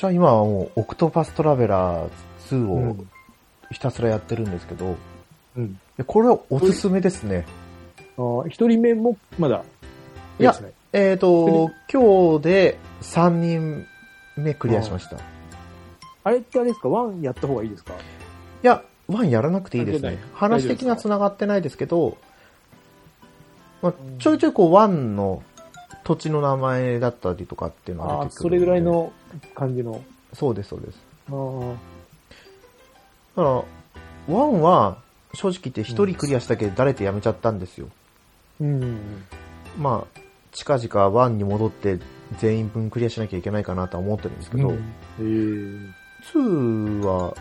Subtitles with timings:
[0.00, 2.10] 私は今はもう、オクトパストラベラー
[2.48, 3.10] 2うをん。
[3.70, 4.96] ひたすらやってるんですけど、
[5.58, 5.78] うん。
[5.98, 7.44] でこれはおすすめですね。
[8.16, 9.62] あー一人目もまだ、
[10.38, 10.58] いや
[10.94, 13.86] えっ、と、今日で3人
[14.38, 15.16] 目クリアしました。
[15.16, 15.18] い
[16.24, 16.88] あれってあれですか？
[16.88, 17.92] one やった方がいいですか？
[18.62, 20.16] や、 one やらなくていいですね。
[20.32, 22.16] 話的には繋がってないですけど、
[23.82, 25.42] まあうん、ちょいちょいこう、 one の
[26.10, 28.82] 土地の名前だったりとかっていうのはああ、出てくるそれぐらい。
[28.82, 29.12] の
[29.54, 30.02] 感じの。
[30.32, 30.98] そうです、そうです。
[31.28, 31.70] あー
[33.36, 33.64] だか
[34.28, 34.96] ら、ワンは、
[35.34, 37.86] 正直言って一人クリアしたけど誰とやめちゃったんですよ。
[38.60, 38.98] うん。
[39.78, 40.20] まあ、
[40.50, 42.00] 近々ワンに戻って
[42.38, 45.90] 全員分クリアしなきゃいけないかなとは思ってるんですけど、うんえー
[46.34, 47.36] 2は、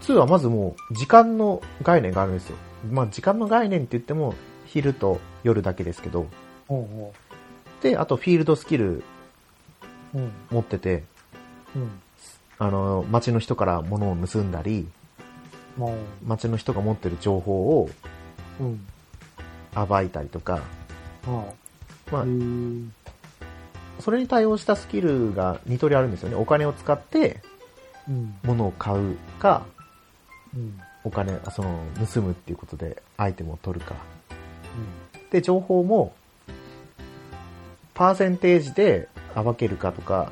[0.00, 2.56] 2はまずもう時間の概念があるんですよ。
[2.90, 4.34] まあ時間の概念って言っても
[4.66, 6.26] 昼と夜だけですけど、
[6.66, 7.14] ほうほ
[7.82, 9.02] で、あとフィールドスキル
[10.14, 10.32] ううん。
[10.50, 11.04] 持ってて、
[11.76, 12.00] うん。
[12.58, 14.88] あの、街の人から物を盗んだり、
[15.76, 15.94] も
[16.26, 17.90] 街の人が持ってる情報を
[18.60, 18.86] う、うん。
[19.74, 20.60] 暴いたりとか、
[21.26, 21.44] あ
[22.10, 22.24] まああ。
[22.24, 22.88] へ、ー
[24.00, 26.36] それに対応したスキルが2通りあるんですよね。
[26.36, 27.40] お金を使って
[28.08, 28.34] うん。
[28.42, 29.66] 物を買うか、
[30.54, 30.80] うん。
[31.04, 31.80] お金、あその、
[32.12, 33.94] 盗むっていうことでアイテムを取るか。
[35.30, 36.14] で、情報も、
[37.98, 40.30] パーセンテージで暴けるかとか、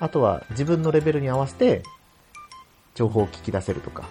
[0.00, 1.82] あとは自分のレベルに合わせて、
[2.94, 4.04] 情報を聞き出せるとか。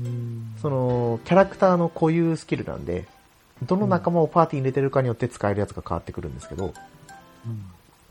[0.00, 0.54] うん。
[0.62, 3.08] その、キャラクターの固有スキルなんで、
[3.64, 7.64] どの仲間をパーティーに入れてるかによって使えるやつが変わってくるんですけど、うん。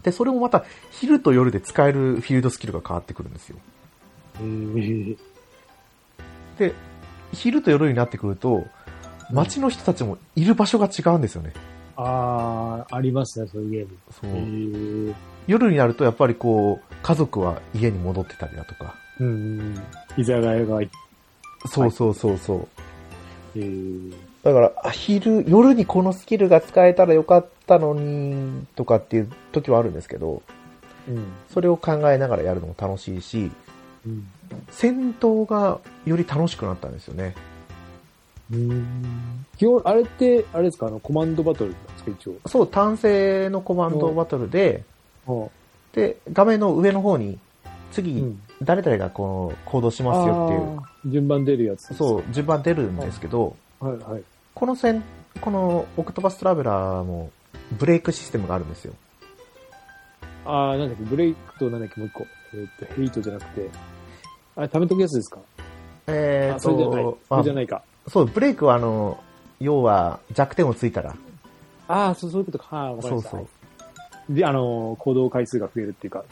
[0.03, 3.57] で、それもまた、昼と夜で使えるフィールドスキルが変わってくるんですよ。
[4.41, 5.17] えー
[6.59, 6.73] で、
[7.31, 8.67] 昼と夜になってくると、
[9.31, 11.53] 街の人たちもいる場所が違うんですよね。
[11.97, 15.11] ああ、ありますね、そういうゲーム。
[15.11, 15.15] そう。
[15.47, 18.95] 夜になるとやっぱりこう、家族は家に戻ってたりだとか。
[19.19, 19.75] うん。
[20.17, 20.89] 居酒屋が、え
[21.67, 22.67] そうそうそうそう。
[23.57, 30.43] ーだから、あ昼、夜にこのスキルが使えたらよかったのに、とかっていう時はあるんですけど、
[31.07, 31.25] うん。
[31.49, 33.51] それを考えながらやるのも楽しいし、
[34.05, 34.27] うん。
[34.69, 37.35] 戦闘がより楽しくなったんですよね。
[38.51, 39.45] うん。
[39.57, 42.35] 基本、あれって、あれですか、あの、コマンドバトルなんですか、一応。
[42.47, 44.83] そう、単性のコマンドバトルで、
[45.27, 45.31] あ
[45.93, 47.39] で、画面の上の方に、
[47.91, 48.41] 次、うん。
[48.61, 50.47] 誰々がこう行動しますよっ
[51.03, 51.93] ていう、順番出るやつ。
[51.93, 53.85] そう、順番出るんですけど、う。
[53.87, 54.23] はいはい。
[54.53, 55.03] この戦、
[55.41, 57.31] このオクトパストラベラーも
[57.77, 58.93] ブレイクシステムがあるんですよ。
[60.45, 62.25] ああ、なんだっけ、ブレイクとなんだっけ、もう一個。
[62.53, 63.69] えーっと、ヘイトじゃなくて、
[64.55, 65.39] あれ、貯めとくやつですか？
[66.07, 67.03] えーあ、それじゃない。
[67.03, 67.83] と、それじゃないか。
[68.07, 69.23] そう、ブレイクはあの、
[69.59, 71.15] 要は弱点をついたら、
[71.87, 72.75] ああ、そう、そういうことか。
[72.75, 73.29] はい、わかりました。
[73.29, 73.49] そうそうはい
[74.29, 76.23] で、あのー、行動回数が増えるっていうか、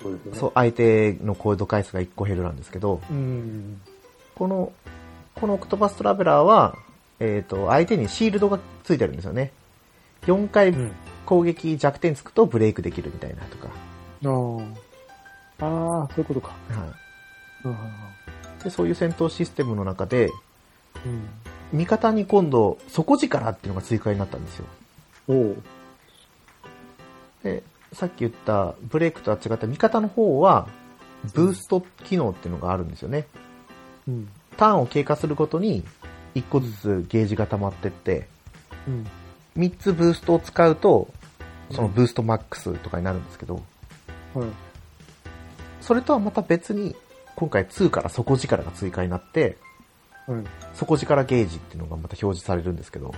[0.00, 0.38] そうですよね。
[0.38, 3.14] そう、相手の行動回数が1個減るなんですけど、う。
[3.14, 3.80] ん。
[4.34, 4.72] この、
[5.34, 6.76] このオクトパストラベラーは、
[7.20, 9.52] えっ、と、相手にシールドがついてるんですよね。
[10.22, 10.92] 4回うん。
[11.26, 13.68] 攻撃弱点つくとブレイクできるみたいなとか。
[14.24, 14.28] あ
[15.60, 15.66] あ。
[15.66, 16.48] ああ、そういうことか。
[16.70, 16.94] は
[17.64, 17.72] うん。
[17.72, 18.64] い。
[18.64, 20.30] で、そういう戦闘システムの中で、
[21.04, 21.28] うん。
[21.78, 24.66] 味方に今度、底力っていうのが追加になったんですよ。
[25.28, 25.56] おう。
[27.42, 27.62] で、
[27.92, 30.68] さっき言ったブレイクとは違った味方の方は、
[31.34, 33.26] ブースト機能っていうのがあるんですよね。
[34.06, 34.28] うん。
[34.56, 35.84] ターンを経過するごとに、
[36.34, 38.28] 1個ずつゲージが溜まってって、
[38.86, 39.06] うん。
[39.56, 41.08] 3つブーストを使うと、
[41.70, 43.62] そのブーストマックスとかになるんですけど、
[44.34, 44.48] はい。
[45.80, 46.94] それとはまた別に、
[47.36, 49.56] 今回2から底力が追加になって、
[50.26, 50.44] はい。
[50.74, 53.14] 底力ゲージっていうのがまた表示されるんですけど、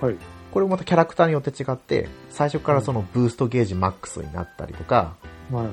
[0.00, 0.16] はい。
[0.52, 5.14] これもまたキャラクターによって違って、最初からそのブーストゲージマックスになったりとか、
[5.50, 5.66] はい。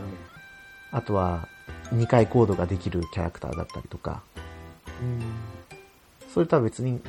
[0.92, 1.48] あとは
[1.92, 4.22] 2回コードができるキャラクターだったりとか、
[5.02, 5.22] うん。
[6.34, 7.02] それとは別に、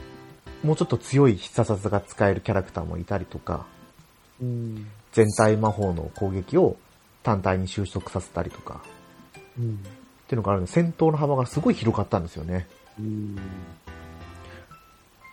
[0.63, 3.67] もうちょっと強い必殺技が使えるキャラクターもいたりとか、
[4.41, 4.87] うん。
[5.13, 6.77] 全体魔法の攻撃を
[7.23, 8.81] 単体に収束させたりとか、
[9.59, 9.75] うん。
[9.75, 12.69] っていうのがあるので、戦闘の幅がすごい広かったんですよね。
[12.99, 13.37] うん。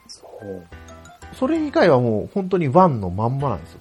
[0.07, 0.63] そう。
[1.35, 3.79] それ以外はもう本当にワンのまんまなんですよ。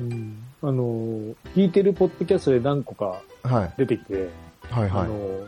[0.00, 0.36] うん。
[0.62, 3.72] あのー、聞いてるポッドキャストで何個かはい。
[3.78, 4.28] 出てきて、
[4.70, 4.90] はいはい。
[4.90, 5.46] あのー、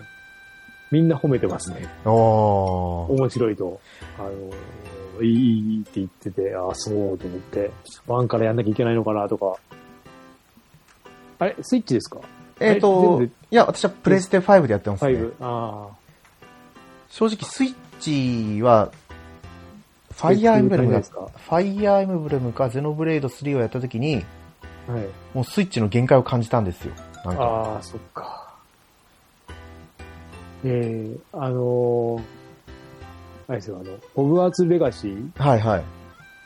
[0.90, 1.86] みんな褒めてますね。
[2.04, 3.80] あー面白いと。
[4.18, 7.70] あのー、いい、いいって言ってて、ああ、そうと思って、
[8.06, 9.56] ワンからやんなきゃいけないのかなとか。
[11.38, 12.20] あれスイッチですか？
[12.60, 15.12] えっ、と、全いや、私はプレステ5でやってますね。
[15.12, 15.32] ?5。
[15.40, 15.88] あ
[17.12, 18.90] 正直スイッチは、
[20.14, 21.28] ファイアーエムブレムだですか？
[21.36, 24.24] ファイアーエムブレムかゼノブレード3をやった時に、はい。
[25.34, 26.94] もうスイッチの限界を感じたんですよ。
[27.26, 27.42] なんか。
[27.42, 28.54] ああ、そっか。
[30.64, 32.22] えー、あのー、
[33.48, 35.84] あれですよ、あの、ホグワーツレガシー、はいはい。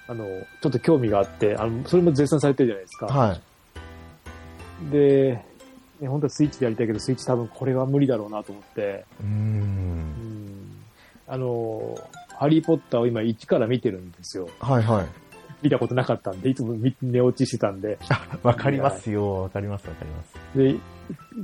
[0.09, 0.25] あの、
[0.62, 3.07] ちょっと興味があって、あの、それも絶賛されてるじゃないですか。
[3.07, 4.91] はい。
[4.91, 5.45] で、
[6.01, 9.96] ね、本当はスイッチでやりたいけど、スイッチ多分これは無理だろうなと思って、うん、
[11.26, 11.96] あの、
[12.38, 14.49] ハリーポッターを今1から見てるんですよ。
[14.61, 15.06] はいはい。
[15.62, 17.99] 見たことなかったんで、いつも見寝落ちしてたんで、
[18.43, 19.43] わかりますよ。
[19.43, 20.34] わかりますわかります。
[20.56, 20.76] で、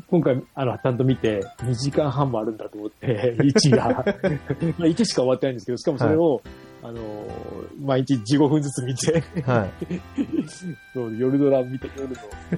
[0.06, 3.88] 今回、あの、ちゃんと見て、2時間半もあるんだと思って、 1が、
[4.78, 6.42] まあ1しか終わってないんですけど、しかもそれを、
[6.84, 7.00] あの、
[7.80, 9.70] 毎日15分ずつ見て、はい。
[10.92, 12.16] そう夜ドラ見て、夜の、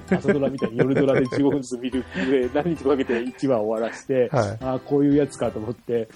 [0.09, 4.57] 朝ドラみたいに夜ドラで15分ずつ見るで、何日かかけて1話終わらして、はい。
[4.61, 6.07] ああ、こういうやつかと思って、はい。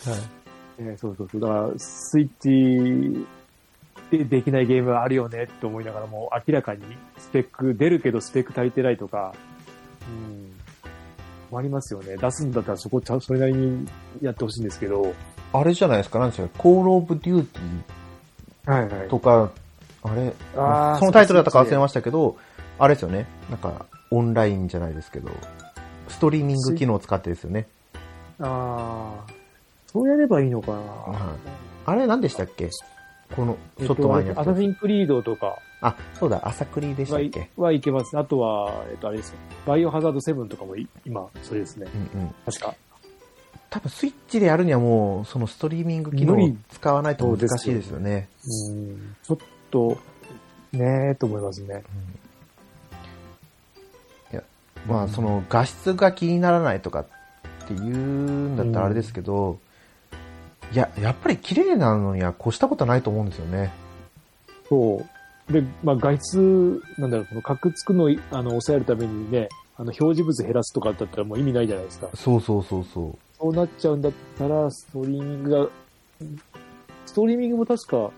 [0.80, 1.42] えーそうそうそう。
[1.42, 3.28] だから、スイッチ
[4.12, 6.82] でできないゲームはあるよねって思いながらも、明らかに
[7.18, 9.34] スペック出るけどスペック足りてないとか、
[11.52, 12.18] うん、ありますよね。
[12.18, 13.88] 出すんだったらそこちゃんそれなりに
[14.22, 15.14] やってほしいんですけど、
[15.52, 19.52] あれじゃないですか、なんですか、コールオブデューティはいはーとか、
[20.04, 22.38] あれ、あーそのタイトルだったか忘れましたけど、
[22.78, 25.30] あれですよね、なんか、オンラインじゃないですけど、
[26.08, 27.68] ストリーミング機能を使ってですよね。
[28.40, 29.39] ああ、
[29.92, 31.36] そうやればいいのかな。
[31.86, 32.70] あれ何でしたっけ？
[33.36, 37.50] この、えちょっと前にやったアサシンクリードとかあ、そうだ、朝クリでしたはいっけ？
[37.58, 38.18] はいけます。
[38.18, 39.38] あとは、えっと、あれですよ。
[39.66, 41.88] バイオハザード7とかもい今、それですね。
[42.16, 42.36] うんうん。
[42.46, 42.76] 確か。
[43.72, 48.28] 多分スイッチでやるにはもう、そのストリーミング機能を使わないと難しいですよね。
[48.70, 49.38] うん、ちょっ
[49.72, 49.98] と、
[50.72, 51.84] ねえ、と思いますね。
[54.88, 57.06] まあ、その画質が気にならないとかっ
[57.68, 59.60] ていうんだったらあれですけど、
[60.72, 63.72] いや、やっぱり綺麗なのには越したことないと思うんですよね。
[64.68, 65.04] そ
[65.50, 65.54] う。
[65.54, 72.10] で、まあ、外出、なんだろう、この、カクつくのを、あの、抑えるためにね、あの、表示物減らすとかだったらもう意味ないじゃないですか。
[72.14, 73.18] そうそうそうそう。
[73.40, 75.68] そうなっちゃうんだったら、ストリーミングが、
[77.06, 78.12] ストリーミングも確か、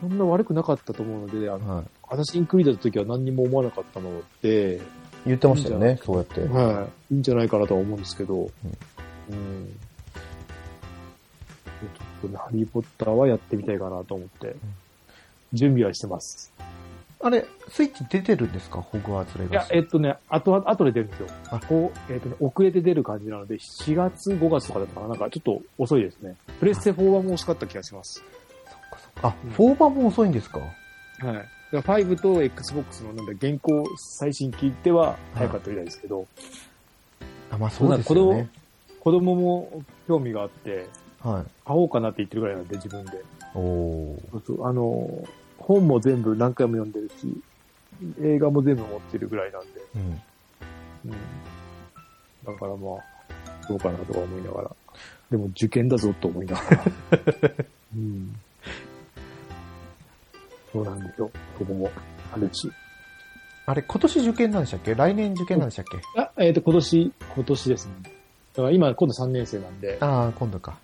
[0.00, 1.84] そんな悪くなかったと思うので、あの、はい。
[2.08, 4.80] アサシンクリードの時は何にも思わなかったので、
[5.26, 6.40] 言ってましたよいいんね、そうやって。
[6.42, 7.14] はい。
[7.14, 8.48] いいんじゃないかなとは思うんですけど、うん。
[8.48, 9.85] ちょ
[12.16, 14.56] っとね、ハリーポッターはやってみたいかなと思って、
[15.52, 16.52] 準備はしてます。
[17.18, 18.80] あれ、スイッチ出てるんですか？
[18.82, 19.76] ホグワーツレいやガシ、ー。
[19.76, 21.26] えっとね、あとは、後で出るんですよ。
[21.50, 26.36] あこう、えっとね、遅れて出る感じなので、4月、5月とかだったかななんかちょっと遅いですね。
[26.60, 28.22] プレステ4はもう惜しかった気がします。
[28.66, 29.28] そっかそっか。
[29.28, 30.58] あうん、4版も遅いんですか？
[30.58, 31.48] はい。
[31.72, 36.26] だから5と Xbox のなんだ、現行最新機っては早かったみたいですけど、
[37.50, 38.48] あ、まあそうですよね。
[39.00, 40.86] 子供も興味があって、
[41.30, 41.44] はい。
[41.66, 43.12] 買おうかなって言ってるぐらいなんで、自分で。
[43.54, 44.30] おー。
[44.32, 45.24] そうそう、あの、
[45.58, 47.42] 本も全部何回も読んでるし、
[48.22, 50.02] 映画も全部持ってるぐらいなんで、うん。
[51.06, 51.10] うん。
[52.44, 54.70] だからまあ、どうかなとか思いながら。
[55.30, 56.84] でも受験だぞと思いながら。
[57.96, 58.32] うん。
[60.72, 61.30] そうなんですよ。
[61.58, 61.90] そこも
[62.32, 62.70] あるし。
[63.66, 64.94] あれ、今年受験なんでしたっけ？
[64.94, 66.20] 来年受験なんでしたっけ？
[66.20, 67.92] あ、えっ、と、今年、今年ですね。
[68.04, 68.10] だ
[68.56, 70.78] から今、今度3年生なんで、ああ、今度か。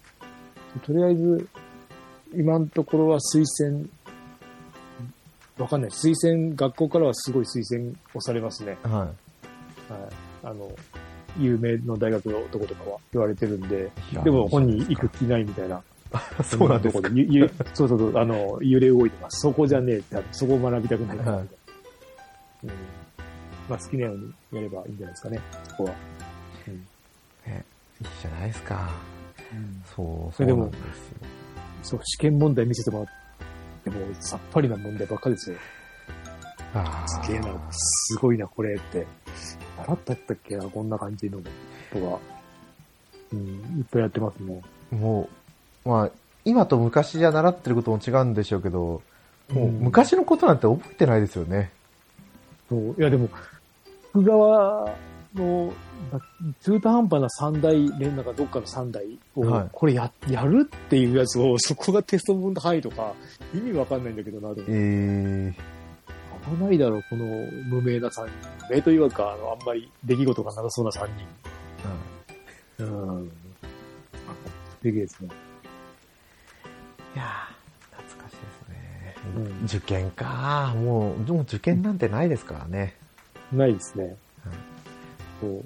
[0.80, 1.48] とりあえず、
[2.34, 3.86] 今のところは推薦、
[5.58, 5.90] わかんない。
[5.90, 8.76] 推薦、学校からはすごい推薦をされますね。
[8.82, 9.08] ははい。
[10.44, 10.70] あの、
[11.38, 13.90] 有名の大学のとことかは言われてるんで、
[14.24, 15.76] でも本人行く気ないみたいな。
[15.76, 15.82] い。
[16.44, 17.02] そうなんですか。
[17.02, 19.40] とこでゆゆそうそうそう、あの、揺れ動いてます。
[19.40, 21.48] そこじゃねえって、そこを学びたくないから、はい
[22.64, 22.70] うん。
[23.68, 25.94] まあ好きなようにやればいいんじゃないですかね、そこは。
[26.68, 26.74] うん。
[27.46, 27.64] ね
[28.00, 29.11] いいじゃないですか。
[29.94, 31.16] そう、それでもそうなんですよ。
[31.82, 33.06] そう、試験問題見せてもらっ
[33.84, 35.56] ても、さっぱりな問題ばっかですよ。
[36.74, 39.06] あすげえな、すごいな、これって。
[39.78, 41.38] 習ったったっけな、こんな感じの
[41.92, 42.18] とか。
[43.32, 44.62] うん、いっぱいやってますね。
[44.92, 44.94] あ。
[44.94, 45.28] も
[45.84, 46.10] う、まあ、
[46.44, 49.02] 今と昔じゃ習ってることも違うんでしょうけど、
[49.52, 51.70] もううん昔のことなんて覚えてないですよね。
[52.68, 52.94] そう。
[52.98, 53.28] いや、でも、
[54.10, 54.90] 福川
[55.34, 55.72] の、な
[56.60, 59.04] 中途半端な三大、ね、なんかどっかの三大
[59.36, 63.14] を、はいこれや、やるっていうやつを、 そこがテスト分範囲とか、
[63.54, 65.54] 意味わかんないんだけどな、でもえ。
[66.46, 67.24] ー、危ないだろう、この
[67.68, 68.66] 無名な三人。
[68.68, 71.08] 無名というか、あの、あんまり出来事がなさそうな三
[72.78, 72.84] 人。
[72.84, 73.30] うん。
[74.80, 75.28] すげえですね。
[77.14, 79.16] いやー懐かしいですね。
[79.36, 80.74] うん受験か。
[80.74, 82.96] もう、もう受験なんてないですからね。
[83.52, 84.16] ないですね。
[85.40, 85.64] そう。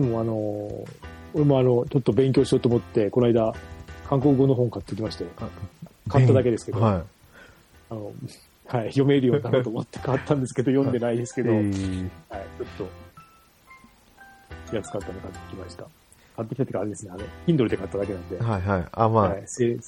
[0.00, 3.52] でもあのー俺もあの、ちょっと勉強しようと思って、この間、
[4.08, 5.30] 韓国語の本買ってきましたよ。
[6.08, 7.04] 買っただけですけど、は
[7.90, 8.12] あの、
[8.66, 11.44] はい、読めるようになろうと思って 買ったんですけど、読んでないですけい。
[11.44, 12.88] ど、はい、えーちょっ
[14.70, 15.84] と、安かったの買ってきました。
[16.36, 18.84] 買ってきたっていうかあれですね、あれ、Kindle で買っただけなんで、はいはい。
[18.92, 19.80] あ、まあ、はい、セー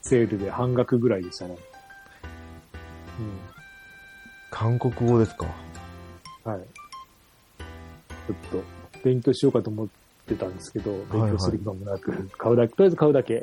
[0.00, 1.56] セールで半額ぐらいでしたね。
[4.50, 5.46] 韓国語ですか。
[6.46, 6.52] うん。
[6.52, 6.62] はい。
[8.26, 8.75] ちょっと、
[9.06, 9.88] 勉強しようかと思っ
[10.26, 13.34] てたんですけど、勉強する暇もなく、買うだけ、とりあえず買うだけ。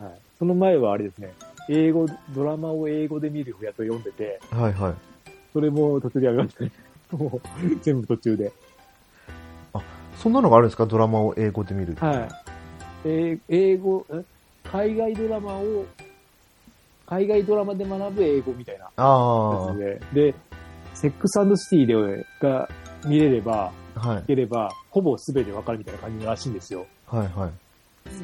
[0.00, 0.20] はい。
[0.38, 1.32] その前はあれですね、
[1.70, 4.94] 英語、ドラマを英語で見るやつを読んでて、はいはい。
[5.52, 6.72] それも途中でやめましたね。
[7.12, 8.52] もう、全部途中で。
[10.16, 10.86] そんなのがあるんですか？
[10.86, 11.94] ドラマを英語で見る。
[12.00, 12.28] はい。
[13.04, 14.24] え英語、え？
[14.64, 15.84] 海外ドラマを、
[17.06, 20.34] 海外ドラマで学ぶ英語みたいなあやつで、で、
[20.94, 22.68] セックスシティでが
[23.06, 23.85] 見れれば、あ、はいい。
[24.26, 26.86] ければ、ほぼ全てわかるみたいな感じらしいんですよ。
[27.06, 27.50] はいはい。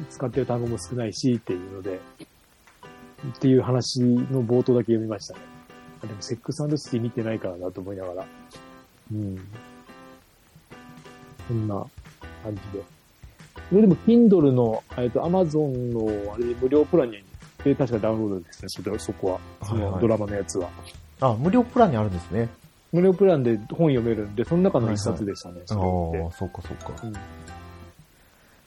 [0.09, 1.99] 使ってる単語も少ないし、っていうので、
[3.27, 5.39] っていう話の冒頭だけ読みましたね。
[6.03, 8.25] あでも、セックスシティ見てないからなと思いながら。
[9.11, 9.47] うん。
[11.47, 11.85] そんな
[12.43, 12.83] 感じで。
[13.69, 17.23] それでも、Kindle の、えっと、Amazon の、あれで無料プランに、
[17.63, 19.39] で、確かダウンロードですね、そこは。
[19.63, 20.69] そはいはいのドラマのやつは。
[21.21, 22.49] あ、無料プランにあるんですね。
[22.93, 27.07] 無料プランで本読めるんで、その中の一冊でしたね、ああそれっかそうかて。。
[27.07, 27.13] うん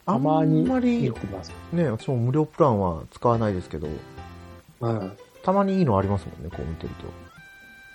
[0.09, 1.53] あんたまにまり見、てます。
[1.73, 3.89] ね、私も無料プランは使わないですけど、
[4.79, 5.11] はい。
[5.43, 7.07] たまにいいのありますもんね、こう見てると。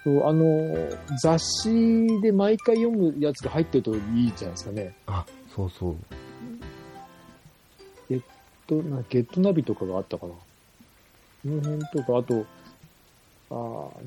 [0.04, 0.90] そう、あの、
[1.22, 4.94] 雑誌で毎回読むやつが入ってるといいじゃないですかね。
[5.08, 5.96] あ、そうそう。
[8.72, 10.34] となゲットナビとかがあったかな。
[10.34, 10.40] こ
[11.44, 12.46] の辺とか、あと、
[13.50, 13.54] あ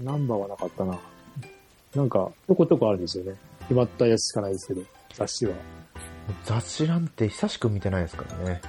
[0.00, 0.98] ーナンバーはなかったな。
[1.94, 3.34] なんか、ちょこちょこあるんですよね。
[3.60, 4.82] 決まったやつしかないですけど、
[5.14, 5.54] 雑誌は。
[6.44, 8.60] 雑誌なんて久しく見てないですからね。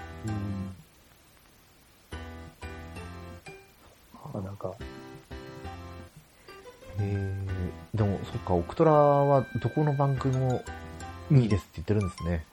[4.33, 4.73] あ、なんか、
[6.99, 7.33] へえ。
[7.95, 10.61] でも、そっか、オクトラはどこの番組も
[11.31, 12.45] いいですって言ってるんですね。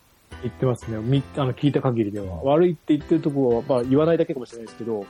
[0.43, 0.99] 言ってますね。
[0.99, 2.43] み、あの、聞いた限りでは。
[2.43, 5.07] 悪いって言ってるところは、まあ、言わないだけかもしれないですけど、ま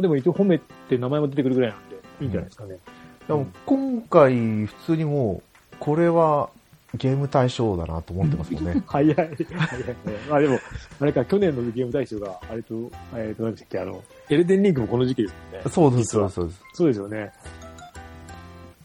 [0.00, 2.78] あでも一応褒めて名前も出てくるぐらいなんで、いいんじゃないですかね。
[3.26, 5.42] でも、今回、普通にも
[5.72, 6.48] う、これは
[6.94, 8.82] ゲーム対象だなと思ってますもんね。
[8.86, 9.14] 早い。
[9.14, 9.96] 早いね。
[10.30, 10.58] まあでも、
[11.00, 15.70] あれか、去年のゲーム大賞が、あれと、えっ、と、何でしたっけ、あの、エルデンリングもこの時期ですもんね。
[15.70, 16.34] そうです、そうです、
[16.74, 17.00] そうです。
[17.00, 17.32] よね。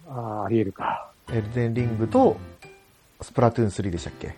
[0.10, 1.12] ああ、あり得るか。
[1.32, 2.38] エルデンリングと、
[3.22, 4.36] スプラトゥーン3でしたっけ？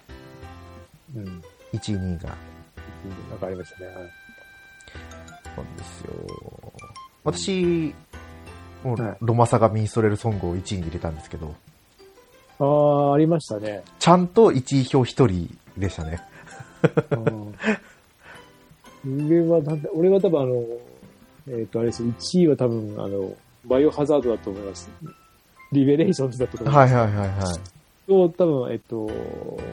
[1.15, 1.41] うん。
[1.73, 2.29] ?1 位、2位が。
[3.29, 3.87] なんかありましたね。
[3.87, 3.95] はい
[5.55, 6.73] そうなんですよ。
[7.23, 7.93] 私、
[8.83, 11.55] もはいうロマサガミンストレルソングを1位に入れたんですけど、
[12.59, 13.83] ああ、ありましたね。
[13.99, 16.21] ちゃんと1位票1人でしたね。
[17.11, 17.55] うん
[19.05, 20.63] 俺はなんだ、俺は多分あの、
[21.49, 23.35] えっ、と、あれですよ、1位は多分、あの、
[23.65, 24.89] バイオハザードだと思います。
[25.73, 26.93] リベレーションズだったと思います。
[26.93, 28.07] はいはいはいはい。
[28.07, 29.09] と、多分、えっ、と、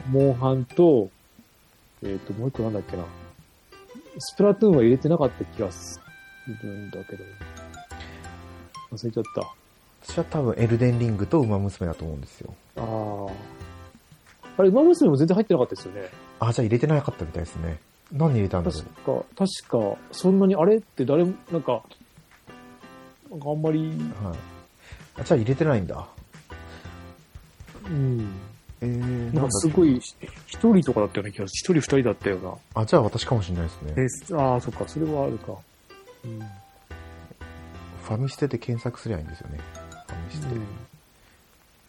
[0.09, 1.09] モンハンと、
[2.03, 3.05] えっ、と、もう一個なんだっけな。
[4.19, 6.01] スプラトゥーンは入れてなかった気がす
[6.61, 7.23] るんだけど。
[8.91, 9.53] 忘れちゃった。
[10.03, 12.53] 私は多分エルデンリングとウマ娘だと思うんですよ。
[12.75, 13.61] ああ。
[14.57, 16.09] あれ、馬娘も全然入ってなかったですよね。
[16.39, 17.79] あ、じゃあ入れてなかったみたいですね。
[18.11, 18.85] 何入れたんだろ確
[19.37, 21.83] か、確か、そんなに、あれって誰も、なんか、
[23.29, 24.25] なんかあんまり、う。
[24.25, 24.37] はい。
[25.21, 26.07] あ、じゃあ入れてないんだ。
[27.85, 28.31] うん。
[28.81, 30.15] えー、なんかすごい、ひ
[30.47, 31.79] 一人とかだったような気がする。
[31.79, 32.43] 一人二人だったよう
[32.75, 32.81] な。
[32.81, 33.93] あ、じゃあ私かもしれないですね。
[34.31, 35.53] えああ、そっか、それはあるか。
[36.25, 36.41] うん。
[38.01, 39.59] ファミステで検索すりゃいいんですよね。
[40.07, 40.55] ファミステ。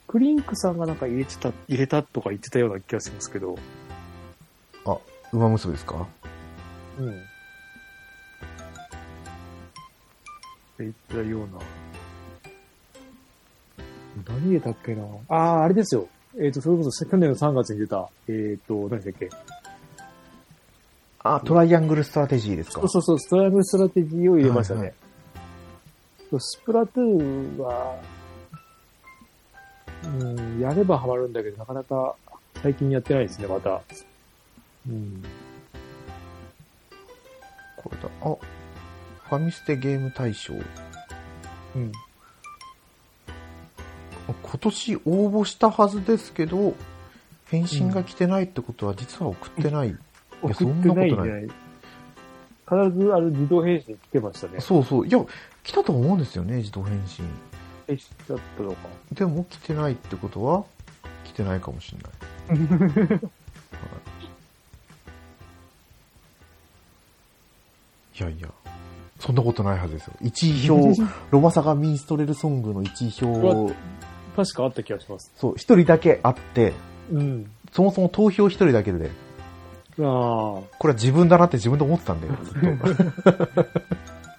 [0.08, 3.56] クリンクさんがなんか入れてた、入れたとか言ってたような気がしますけど。
[4.84, 4.98] あ、
[5.32, 6.06] ウマ娘ですか？
[6.98, 7.22] うん。
[10.78, 11.46] 言ったような。
[14.28, 16.08] 何入れたっけなああ、あれですよ。
[16.38, 19.30] えっ、と、それこそ去年の3月に出た、えっ、と、何だっけ？
[21.20, 22.80] あ、トライアングルストラテジーですか？
[22.80, 24.80] そうそうそう、ストライブストラテジーを入れましたね。
[24.80, 24.96] はいはい
[26.40, 27.96] スプラトゥーンは、
[30.04, 32.14] うん、やればハマるんだけど、なかなか
[32.62, 33.82] 最近やってないですね、また。
[34.88, 35.22] うん。
[37.76, 38.08] これだ。
[38.22, 38.36] あ、
[39.28, 40.54] ファミステゲーム大賞。
[40.54, 41.92] うん。
[44.26, 46.74] 今年応募したはずですけど、
[47.46, 49.90] 返信が来てないってことは実は送ってない。
[49.90, 49.94] い
[50.44, 51.28] や、そんなことない。
[51.28, 51.48] ない
[52.72, 54.60] 必ずあの自動返信来てましたね。
[54.60, 55.06] そうそう。
[55.06, 55.18] いや、
[55.62, 57.24] 来たと思うんですよね、自動返信。
[57.88, 58.88] え、しちゃったのか。
[59.12, 60.64] でも来てないってことは、
[61.24, 63.20] 来てないかもしれない。
[68.18, 68.48] いやいや、
[69.18, 70.14] そんなことないはずですよ。
[70.22, 73.70] 1位票、ロマサガミンストレルソングの1位票、
[74.36, 75.32] 確かあった気がします。
[75.36, 76.72] そう、1人だけあって、
[77.10, 77.50] うん。
[77.72, 79.10] そもそも投票1人だけで、あ
[79.96, 82.60] これは自分だなって自分で思ってたんだよ、 ずっ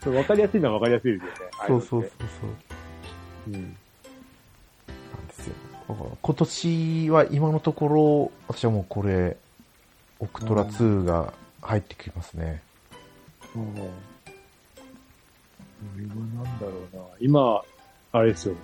[0.04, 0.12] と。
[0.12, 0.16] あ。
[0.16, 1.52] わかりやすいのはわかりやすいですよね。
[1.68, 2.10] そうそうそうう。
[2.10, 2.50] そう。
[3.48, 3.54] うん。
[3.54, 3.68] なん
[5.28, 5.54] ですよ。
[5.90, 9.38] だから今年は今のところ、私はもうこれ、
[10.20, 12.62] オクトラ2が入ってきますね。
[13.56, 13.74] うん。
[13.76, 13.82] こ
[15.98, 17.04] れはなんだろうな。
[17.20, 17.62] 今、
[18.12, 18.56] あれですよ。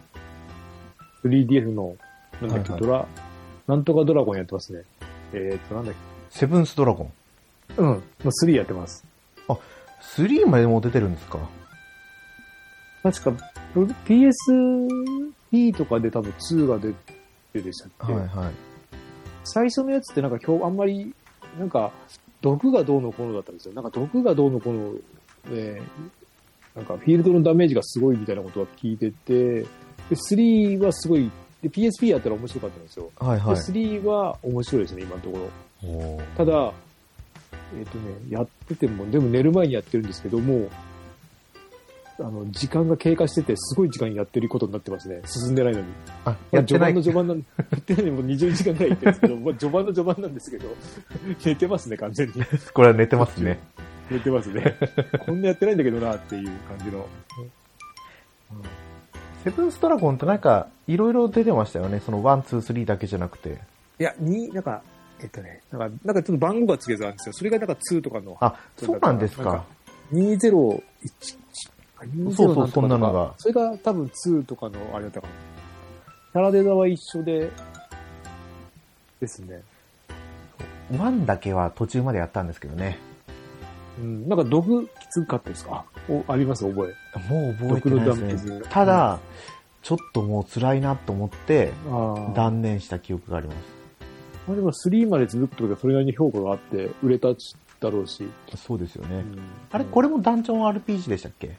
[1.23, 1.95] 3DS の、
[2.41, 3.07] なんだっけ、はいはいドラ、
[3.67, 4.83] なんとかドラゴンやってますね。
[5.33, 5.93] えーっと、なんだっ
[6.29, 7.13] セブンスドラゴン。
[7.75, 7.81] け。
[7.81, 7.87] うん。
[7.87, 8.01] もう
[8.45, 9.05] 3やってます。
[9.47, 11.39] 3までもう出てるんですか？
[13.03, 13.31] 確か、
[14.05, 16.93] PSP とかで多分2が出
[17.53, 18.53] てでしたっけ、はいはい。
[19.43, 21.13] 最初のやつってなんか今日あんまり、
[21.57, 21.91] なんか、
[22.41, 23.73] 毒がどうのこうのだったんですよ。
[23.73, 24.93] なんか毒がどうのこうの、
[25.51, 25.83] えー
[26.75, 29.67] なんかフィールドのダメージがすごいみたいなことは聞いてて、で、
[30.11, 31.31] 3はすごい、
[31.63, 33.09] で、PSP やったら面白かったんですよ。
[33.17, 33.61] はいはいで、。
[33.61, 35.49] 3は面白いですね、今のところ。
[36.35, 36.73] ただ、
[37.77, 40.69] えっ、とね、やってても、でも寝る前にやってるんですけども、
[42.19, 45.21] あの、時間が経過してて、すごい時間やってることになってますね。
[45.25, 45.85] 進んでないのに。
[46.25, 46.93] あ、やってない。
[46.93, 47.43] 序盤の序盤なん、や
[47.77, 50.67] ってないのにもう20時間ぐらいやってるんですけど、まあ序盤の序盤なんですけど、
[51.45, 52.33] 寝てますね、完全に。
[52.73, 53.59] これは寝てますね。
[54.11, 54.75] 寝てますね。
[55.25, 57.07] こんなやってないんだけどな、っていう感じの。
[59.43, 62.01] セブンスドラゴンってなんか、いろいろ出てましたよね。
[62.05, 63.59] その1、2、3だけじゃなくて。
[63.99, 64.81] いや、に、なんか、
[65.21, 67.33] えっとね、なんか、なんかちょっと番号がつけてあるんですよ。
[67.33, 69.65] それがなんか2とかの、あ、そうなんですか。
[70.13, 70.81] 2011、
[72.35, 75.33] そうそうそんなのがそれが多分2とかのあれだったかな。
[76.31, 77.49] キャラデザは一緒で、
[79.19, 79.61] ですね。
[80.91, 82.97] 1だけは途中までやったんですけどね。
[83.99, 84.29] うん。
[84.29, 85.83] なんか毒きつかったですか？
[86.09, 86.63] お、あります？
[86.67, 87.19] 覚え。
[87.31, 89.19] もう覚えてないですねただ、
[89.81, 91.73] ちょっともう辛いなと思って。
[92.33, 93.78] 断念した記憶があります。
[94.49, 97.27] まあでも3まで続くってことはそれなりに評価があって、売れた
[97.79, 98.27] だろうし。
[98.55, 99.17] そうですよね。
[99.17, 99.39] うん
[99.71, 101.55] あれ、これもダンジョン RPG でしたっけ？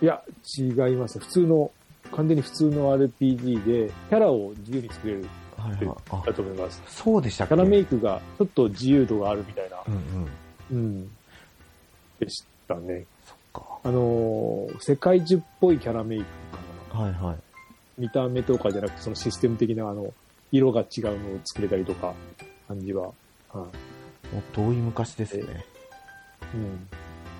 [0.00, 0.22] いや、
[0.56, 1.18] 違います。
[1.18, 1.70] 普通の、
[2.12, 5.96] 完全に普通の RPG で、キャラを自由に作れるはいはい。
[6.10, 6.80] あ、だと思います。
[6.86, 9.94] そうでしたっけキャラメイクがちょっと自由度があるみたいな、うん
[10.72, 10.78] うん。
[10.78, 11.10] うん、
[12.20, 13.06] でしたね。
[13.26, 13.62] そっか。
[13.82, 16.24] あのー世界中っぽいキャラメイク
[16.94, 17.00] かな。
[17.06, 17.36] はいはい。
[17.98, 20.12] 見た目とかじゃなくて、そのシステム的な、あの、
[20.52, 22.14] 色が違うのを作れたりとか、
[22.68, 23.08] 感じは。
[23.52, 23.94] はい
[24.32, 25.64] もう遠い昔ですね。
[26.54, 26.88] うん。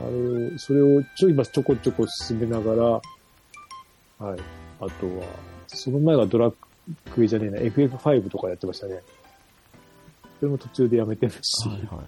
[0.00, 4.40] あれを、それをちょ、今ちょこちょこ進めながら、はい。
[4.80, 5.26] あとは、
[5.66, 6.52] その前がドラ
[7.12, 9.00] クエじゃねえな、FF5 とかやってましたね。
[10.38, 11.68] それも途中でやめてるし。
[11.68, 12.06] はいはい。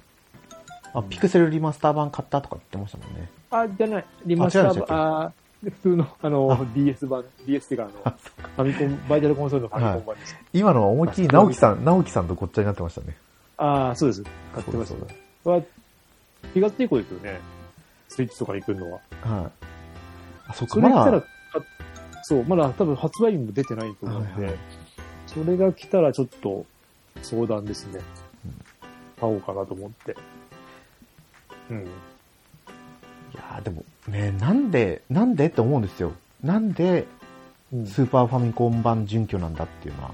[0.95, 3.29] あ、ピクセルリマスター版買ったとか言ってましたもんね。
[3.51, 4.05] あ、じゃない。
[4.25, 5.35] リマスター版、あで
[5.71, 10.37] 普通の、あのあ、DS 版、DS っていうか、あの、ファミコン、バーチャルコンソールのファミコン版です。
[10.53, 13.17] 今のは思いっきり直樹さん、直樹さんとごっちゃになってましたね。
[13.57, 14.23] ああ、そうです。
[14.55, 14.95] 買ってました。
[14.95, 15.07] こ
[15.47, 15.63] れは、
[16.55, 17.41] 4月以降ですよね。
[18.09, 19.01] スイッチとかに来るのは。
[19.23, 19.67] はい。
[20.49, 21.23] あ、そっか、それまだ、来たら、あ
[22.23, 24.59] そう、まだ多分発売日も出てないと思うんで、はいはい
[25.27, 26.65] それが来たらちょっと
[27.21, 28.01] 相談ですね。
[28.47, 28.67] うん
[29.21, 30.17] 買おうかなと思って。
[31.71, 31.87] うん。
[33.37, 36.13] いやーでもね、なんで、なんでって思うんですよ。
[36.43, 37.07] なんで、
[37.73, 40.11] うん、スーパーファミコン版準拠なんだっていうのは。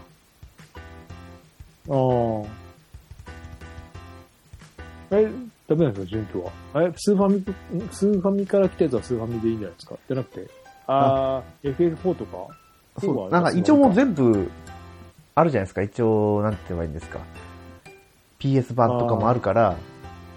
[2.45, 2.51] ああ。
[5.19, 5.31] え、
[5.69, 6.43] ダメなんですか、準拠
[6.75, 6.83] は？
[6.83, 7.37] え、スーファミ、
[7.85, 9.95] んスーファミから来たやつはスーファミでいいんじゃないですか？
[10.09, 10.51] じゃなくて。
[10.87, 12.49] ああ、FF4 とか？
[13.01, 14.51] そう、なんか一応もう全部、
[15.35, 15.83] あるじゃないですか？
[15.83, 17.21] 一応、なんて言えばいいんですか
[18.41, 19.77] ？PS 版とかもあるから、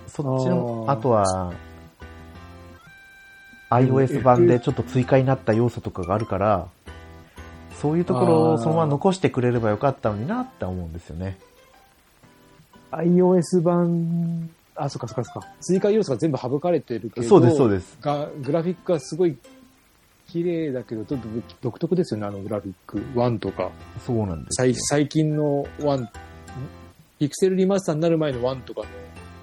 [0.08, 1.54] そっちの、あとは、
[3.70, 6.68] iOS 版でちょっと追加になった要素とかがあるから、
[7.82, 11.38] そういうところをそのまま残してくれればよかったのになって思うんですよね。
[12.92, 15.48] iOS 版、あ、そっかそっかそっか。
[15.62, 17.98] 追加要素が全部省かれてるけど、そうです、そうです。
[18.02, 19.38] が、グラフィックがすごい
[20.28, 21.28] 綺麗だけど、ちょっと
[21.62, 23.00] 独特ですよね、あのグラフィック。
[23.16, 23.72] 1とか。
[24.06, 26.08] そうなんです最近の1、
[27.20, 28.88] ピクセルリマスターになる前の1とかの、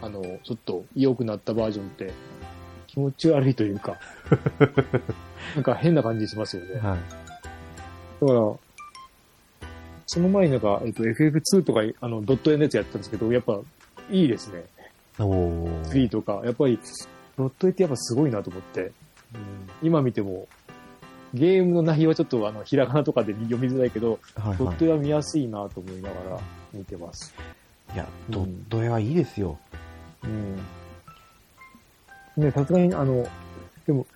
[0.02, 2.12] あの、ちょっと良くなったバージョンって、
[2.92, 3.96] 気持ち悪いというか、
[5.56, 6.74] なんか変な感じしますよね。
[6.74, 6.98] はい。
[8.20, 8.54] だから、
[10.06, 13.58] その前になんか、えっと、FF2 とか、あの、ドット絵のやつやったんですけど、やっぱ、
[14.10, 14.64] いいですね。
[15.18, 16.78] おー3とか、やっぱり、
[17.38, 18.90] ドット絵ってやっぱすごいなと思って、うん、
[19.82, 20.46] 今見ても、
[21.32, 26.40] ゲームの内容はちょっとあの、ひらがなとかで読みづらいけど、はいはドット絵は見やすいなと思いながら
[26.74, 27.34] 見てます。
[27.92, 27.94] い。
[27.94, 29.58] いや、うんドット絵はいいですよ。
[30.24, 30.58] うん。
[32.36, 33.26] ね、さすがにあの、
[33.86, 34.06] でも、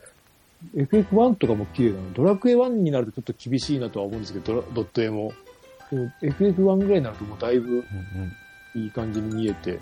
[0.75, 2.13] FF1 とかも綺麗なの。
[2.15, 5.33] ドラクエ1になるとちょっと厳しいなとは思うんですけど、ドラドット絵も。
[5.91, 8.83] でも FF1 ぐらいになるともうだいぶうんうん。
[8.83, 9.79] いい感じに見えて、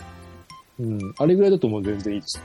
[0.78, 1.14] うん。
[1.18, 2.40] あれぐらいだともう全然いいです。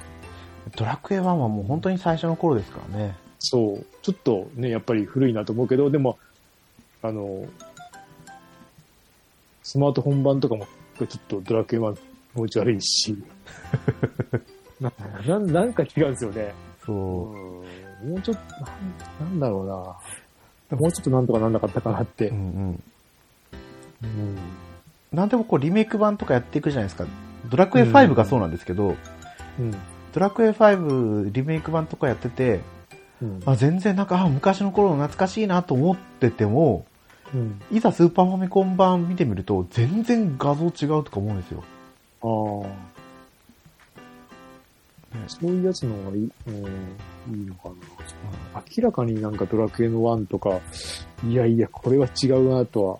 [0.75, 3.15] ドラクエ1はもう本当に最初の頃ですからね。
[3.39, 3.85] そう。
[4.01, 6.17] ちょっとね、やっぱり古いなと思うけど、でも、
[7.01, 7.45] あの、
[9.63, 13.17] スマートフォン版とかも、ちょっとドラクエ1気持ち悪いし、
[14.79, 14.91] な
[15.27, 16.53] ななんか違うんですよね。
[16.85, 16.95] そう。
[16.95, 20.79] もうちょっと、なんだろうな。
[20.79, 22.33] もうちょっとなんとかなんなかったかなってう。
[22.33, 22.83] んうん。
[24.03, 24.37] うん。
[25.11, 27.05] なんでもこうリメイク版とかやっていくじゃないですか。
[27.49, 28.95] ドラクエ5がそうなんですけど、
[29.59, 29.71] うん。
[30.13, 32.61] ドラクエ5リメイク版とかやってて、
[33.21, 33.41] うん。
[33.45, 36.85] あ全然なんか、あ、昔の頃の懐かしいなと思ってても、
[37.33, 37.61] うん。
[37.71, 41.63] いざスーパーファミコン版見てみると、全然画像違うとか思うんですよ。
[42.21, 42.98] ああ。
[45.27, 47.75] そういうやつの方がいい、うん、いいのかな。
[48.75, 50.59] 明らかになんかドラクエの1とか、
[51.27, 52.99] いやいや、これは違うなとは。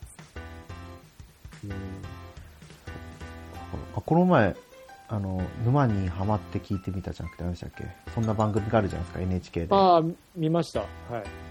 [1.64, 1.72] うん、
[3.96, 4.56] あこの前、
[5.08, 7.86] あの、沼にハマって聞いてみたじゃなくて何でしたっけ？
[8.14, 9.68] そんな番組があるじゃないですか、NHK で。
[9.72, 10.04] ああ、
[10.36, 10.82] 見ました。
[10.82, 10.86] は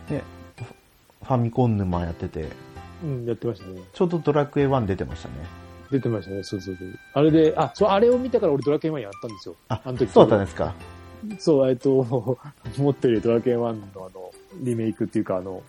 [0.08, 0.10] い。
[0.10, 0.22] で、
[1.22, 2.48] ファミコン沼やってて、
[3.02, 3.80] うん、やってましたね。
[3.92, 5.34] ちょうどドラクエ1出てましたね。
[5.90, 6.42] 出てましたね。
[6.42, 6.98] そうそうそう。
[7.14, 9.56] あれで、あ、そう、あれを見たから俺ドラクエ1やったんですよ。
[9.68, 10.74] あ、あの時そうだったんですか。
[11.38, 12.38] そう、えっと、
[12.76, 13.74] 持ってるドラクエ1のあ
[14.10, 15.62] の、リメイクっていうかあの、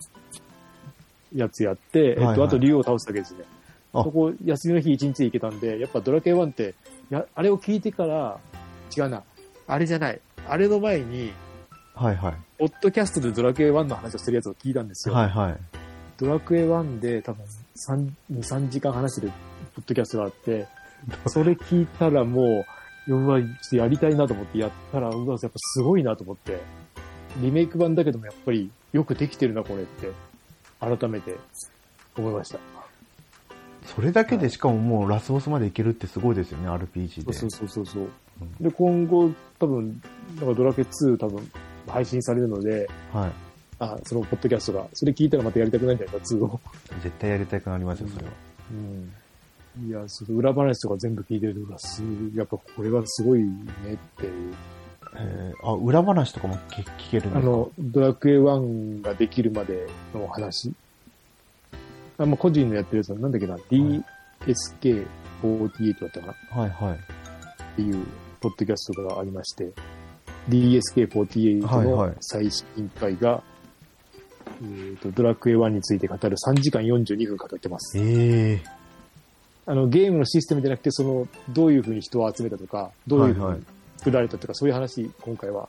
[1.34, 3.44] やつやって、えっと、はいはいあと竜を倒すだけですね。
[3.92, 6.74] あそこ、休みの日一日で行けたんで、やっぱドラクエ1って、
[7.10, 8.38] や、あれを聞いてから、
[8.96, 9.22] 違うな。
[9.66, 10.20] あれじゃない。
[10.48, 11.32] あれの前に、
[11.94, 12.34] はいはい。
[12.58, 15.14] ポッドキャストでドラクエ1の話をしてるやつを聞いたんですよ。
[15.14, 15.56] はいはい。
[16.16, 17.44] ドラクエ1で多分
[17.88, 19.32] 3、2、3時間話してる
[19.74, 20.66] ポッドキャストがあって、
[21.26, 22.64] それ聞いたらも
[23.08, 26.60] う、うわ、ちょっとやりたいなと思ってやったら、うわ、やっぱすごいなと思って、
[27.40, 30.10] リメイク版だけどもやっぱりよくできてるな、これって、
[30.80, 31.36] 改めて
[32.16, 32.58] 思いました。
[33.86, 37.32] それだけでしかももうラスボスまでいけるってすごいですよね、RPG で。
[37.32, 38.02] そうそうそうそう。
[38.02, 38.10] うん
[38.60, 40.00] で、今後、多分、
[40.36, 41.50] なんかドラクエ2多分
[41.86, 43.32] 配信されるので、はい。
[43.78, 46.60] あ、そのポッドキャストが、それ聞いたらまたやりたくないんじゃないか、2を。
[47.02, 48.32] 絶対やりたくなりますよ、それは。
[48.70, 49.12] うん。
[49.86, 52.02] いや、そう裏話とか全部聞いてるとか、す
[52.34, 54.54] やっぱこれはすごいねっていう。
[55.16, 60.72] えー、あ、裏話とかも聞聞けるんですかあの、ドラクエ1ができるまでの話。
[62.18, 66.98] あ、まあ、個人のやってるやつはなんだっけな、DSK48 だったかなっはいはい。
[67.76, 68.04] ていう
[68.40, 69.70] ポッドキャストがありまして、
[70.48, 73.42] DSK48 のはいはい最新回が、
[74.62, 77.98] えーとドラクエ1について語る3時間42分語ってます。
[77.98, 78.79] ええ
[79.66, 83.66] あの、ゲームのシステムじゃなくて、その、どういうふうに人を集めたとか、どういうふはいはいうに
[83.98, 85.68] 作られたとか、そういう話、今回は、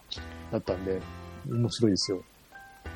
[0.52, 1.02] だったんで、
[1.50, 2.24] 面白いですよ。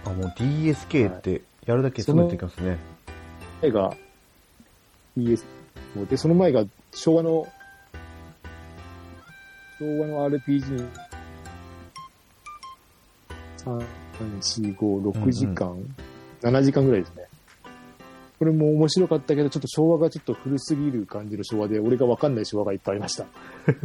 [0.06, 2.78] あ、もう DSK ってやるだけすぐ出てきますね。
[3.62, 3.96] 前が
[5.18, 5.44] ES
[6.10, 7.48] で、その前が昭和の、
[9.80, 10.88] 昭和の RPG に、
[13.58, 13.84] 3、
[14.20, 15.78] 4、5、6時間、
[16.42, 17.25] 7時間ぐらいですね。
[18.38, 23.26] これも面白かったけど、ちょっと昭和がちょっと古すぎる感じの昭和で、俺がわかんない昭和がいっぱいありました。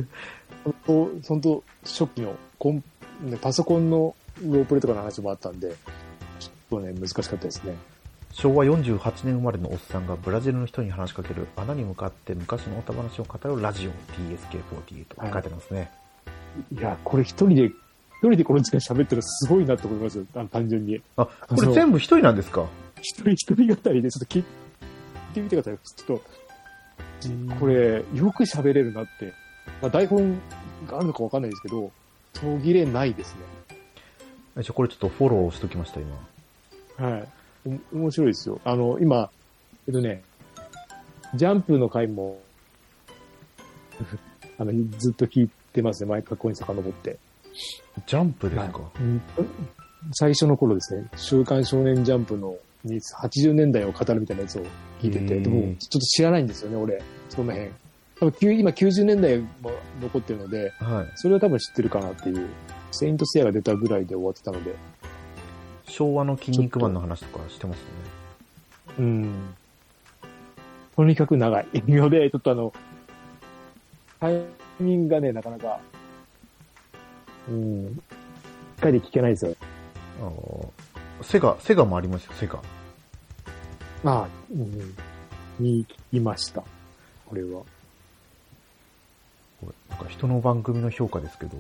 [0.65, 2.83] 本当、本当初期のコン、
[3.23, 5.75] ねパソコンのロープレとかの話もあったんで、
[6.39, 7.77] ちょっとね、難しかったですね。
[8.33, 15.91] 昭和48年生まれのおっさんがブラジルの人に話しかける穴に向かって昔のおた話を語るラジオ TSK48 と書いてますね。
[16.73, 17.75] いや、これ一人で、一
[18.23, 20.25] 人でこの時間喋ってるのすごいなって思いますよ。
[20.35, 21.01] あの単純に。
[21.17, 22.67] あ、これ全部一人なんですか
[23.01, 24.45] 一人一人語りでちょっと聞い
[25.35, 25.79] てみてください。
[25.79, 26.21] ちょっ
[27.49, 29.33] と、これ、よく喋れるなって。
[29.81, 30.39] まあ、台本
[30.89, 31.91] があるのかわかんないですけど、
[32.33, 33.41] 途切れないですね。
[34.63, 37.11] じゃあこれちょっとフォローしときました、今。
[37.11, 37.29] はい。
[37.93, 38.61] お面白いですよ。
[38.65, 39.31] あの、今、
[39.87, 40.23] えっとね、
[41.35, 42.41] ジャンプの回も、
[44.59, 46.11] あの、ずっと聞いてますね。
[46.11, 47.19] 毎回ここに遡って。
[48.07, 49.23] ジャンプですか、うん
[50.13, 54.63] 最初の頃ですね、週刊少年ジャンプのに80年代を語るみたいなやつを
[55.01, 57.71] 聞いてて、でもちょっと知らないんですよね、俺、その辺。
[58.21, 59.49] 多分今90年代も
[60.03, 61.13] 残ってるので、はい。
[61.15, 62.49] それは多分知ってるかなっていう。
[62.93, 64.75] セイントセイヤが出たぐらいで終わってたので。
[65.87, 67.85] 昭和の筋肉マンの話とかしてますね。
[68.99, 69.55] うん。
[70.97, 72.73] とにかく長いので、ちょっとあの、
[74.21, 74.43] タイ
[74.79, 75.81] ミングがね、なかなか、
[77.49, 77.87] うん、
[78.77, 79.57] 一回で聞けないですよ。
[80.21, 80.73] あの
[81.23, 82.59] セガ、セガもありますよ、セガ。
[84.05, 84.95] ああ、うん、
[85.59, 86.63] に聞きました。
[87.27, 87.63] これは。
[89.61, 91.57] これなんか人の番組の評価ですけど、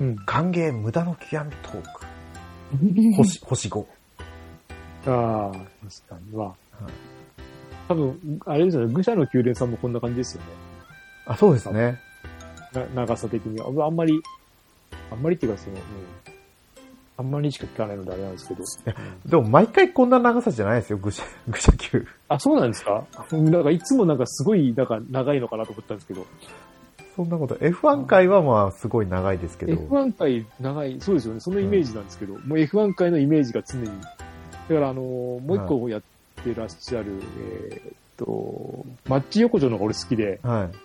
[0.00, 0.16] うん。
[0.26, 2.08] 歓迎無駄の極みトーク。
[3.16, 3.86] 星、星5。
[5.06, 5.62] ああ、確
[6.08, 6.54] かには。
[7.88, 10.48] 多分、あれですよね、愚者の宮殿さんもこんな感じですよね。
[11.26, 11.98] あ、そうですね。
[12.72, 13.86] な長さ的には。
[13.86, 14.20] あんまり、
[15.10, 15.82] あんまりっていうかその、うん。
[17.18, 18.62] あんまりしか聞かないのであれなんですけど。
[19.28, 22.06] でも毎回こんな長さじゃないですよ、愚者、 愚者級。
[22.28, 23.04] あ、そうなんですか？
[23.32, 26.24] なんかいつもなんかすごい、なんか長いのかなと思ったんですけど。
[27.16, 27.56] そんなこと。
[27.56, 29.72] F1 回はまあすごい長いですけど。
[29.74, 31.40] F1 回長い、そうですよね。
[31.40, 33.86] そのイメージなんですけど、もう F1 回のイメージが常に。
[33.86, 33.92] だ
[34.76, 36.02] からあのーもう一個やっ
[36.44, 37.06] てらっしゃる、
[37.70, 40.76] えーっと、マッチ横丁のが俺好きで、はい。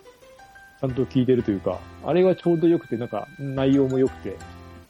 [0.81, 4.35] ちゃんと聞いてるというか、あれがちょうど良くて、なんか内容も良くて、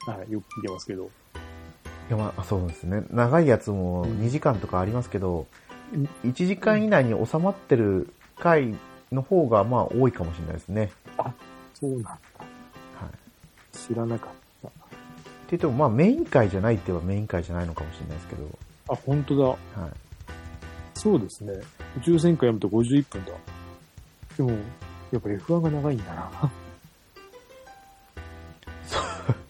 [0.07, 1.09] はい、よく聞いてますけど。
[2.09, 3.03] いやまあそうですね。
[3.11, 5.47] 長いやつも2時間とかありますけど、
[6.25, 8.75] 1時間以内に収まってる回
[9.11, 10.91] の方がまあ多いかもしれないですね。
[11.73, 12.09] そうなんだ。
[12.09, 12.17] は
[13.73, 13.77] い。
[13.77, 14.29] 知らなかっ
[14.61, 14.67] た。
[14.67, 18.49] って言ってもまあメイン回じゃないって言えばメイン回じゃないのかもしれないですけど、
[18.89, 19.43] あ、本当だ。
[19.43, 19.59] はい。
[20.95, 21.53] そうですね。
[21.97, 23.31] 宇宙戦艦やむと51分だ。
[24.37, 24.51] でも、
[25.11, 26.31] やっぱ F1 が長いんだな。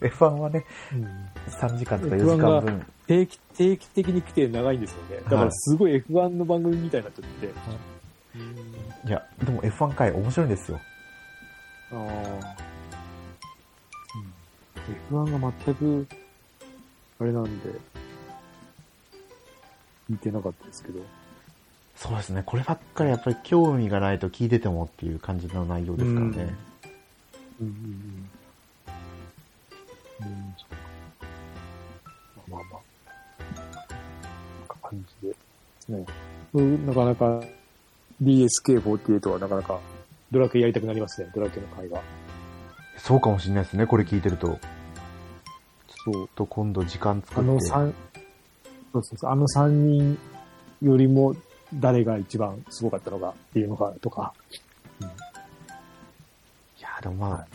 [0.00, 2.86] F1 はね、うん3時間とか4 F1 時間分。
[3.06, 5.22] 定期定期的に来て長いんですよね。
[5.24, 7.54] だからすごい F1 の番組みたいになっちゃってて。
[9.06, 10.80] いや、でも F1 回面白いんですよ。
[11.92, 12.06] あ
[12.42, 12.56] あ。
[15.10, 16.06] F1 が全く、
[17.20, 17.70] あれなんで、
[20.08, 21.00] 見てなかったですけど。
[21.96, 22.42] そうですね。
[22.44, 26.54] こればっかりやっぱり興味がないと聞いててもっていう感じの内容ですからね。
[27.60, 27.72] うんうん
[30.22, 30.26] うん。
[30.26, 30.83] うん、そうか。
[32.48, 33.92] まあまあまあ。
[34.58, 35.96] なんか感じで。
[35.96, 36.06] ね。
[36.54, 37.40] うんなかなか
[38.22, 39.80] DSK48 はなかなか
[40.30, 41.30] ドラクエやりたくなりますね。
[41.34, 42.00] ドラクエの会が。
[42.98, 43.86] そうかもしれないですね。
[43.86, 44.58] これ聞いてると。
[46.04, 46.28] そう。
[46.34, 47.50] と今度時間作あって。
[47.50, 47.94] の三、
[48.92, 50.18] そうそうそう、あの三人
[50.82, 51.34] よりも
[51.74, 54.32] 誰が一番すごかったのかっていうのかとか。
[55.00, 55.04] い
[56.80, 57.46] やーでもま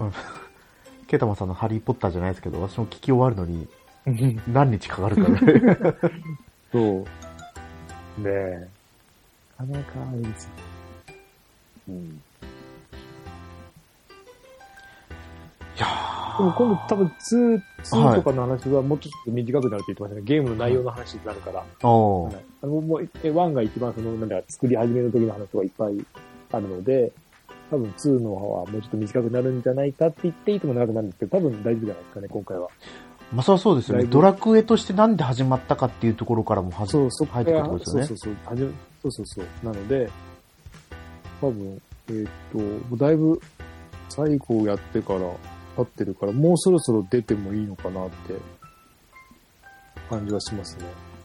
[0.00, 0.12] あ、うん
[1.06, 3.68] ケイタマンさんのハリーポッターじゃないですけど、私も聞き終わるのに
[4.04, 5.94] 何日かかるからね。
[6.72, 8.20] そう。
[8.20, 8.68] ねえ。
[9.58, 10.50] なかなかあれですよ。
[11.88, 12.20] うん。
[15.74, 15.86] いや
[16.38, 20.22] でも今度多分2、2はいとかの話はもうちょっと短くなるって言ってましたね。
[20.24, 21.58] ゲームの内容の話になるから。
[21.58, 26.06] はいあの、もう、え1が一番その、なんだ、作り始めの時の話とかいっぱい
[26.52, 27.10] あるので、
[27.70, 32.68] 多分2の方はもうちょっと短くなるんじゃないかって言っていても長くなるんですけど、多分大丈夫じゃないですかね、今回は。
[33.32, 34.04] まあそりゃそうですよね。
[34.04, 38.06] ドラクエとしてなんで始まったかっていうところからもそう、そこ入ってくるとですよね。
[38.06, 38.68] そうそうそう、はじめ
[39.02, 39.46] そうそうそう。
[39.64, 40.10] なので、
[41.40, 43.40] 多分、えーっと、もうだいぶ
[44.08, 45.20] 最後やってから
[45.76, 48.34] 経ってるから、もうそろそろ出てもいいのかなって
[50.10, 50.84] 感じはしますね。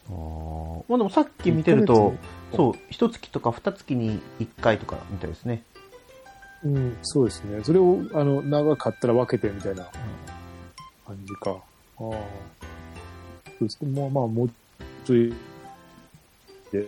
[0.09, 2.15] あーまあでもさっき見てると、
[2.55, 5.63] そう、一月とか二月に一回とかみたいですね。
[6.63, 7.61] うん、そうですね。
[7.63, 9.85] それを、あの、長かったら分けてみたいな
[11.05, 11.57] 感じか。
[11.99, 12.11] ああ。
[13.59, 13.99] そうですね。
[13.99, 14.49] まあまあ、もう
[15.05, 15.33] ちょい、
[16.71, 16.87] で、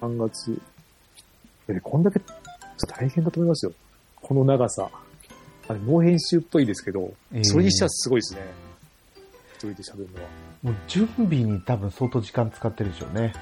[0.00, 0.60] 3月。
[1.68, 2.20] え、こんだけ、
[2.88, 3.72] 大変だと思いますよ。
[4.16, 4.88] この長さ。
[5.68, 8.40] あれ、ノー編集っぽいですけど、えーそれにしてはすごいですね。
[9.54, 10.28] 一人で喋るのは。
[10.62, 13.32] もう準備に多分相当時間使ってるでしょうね。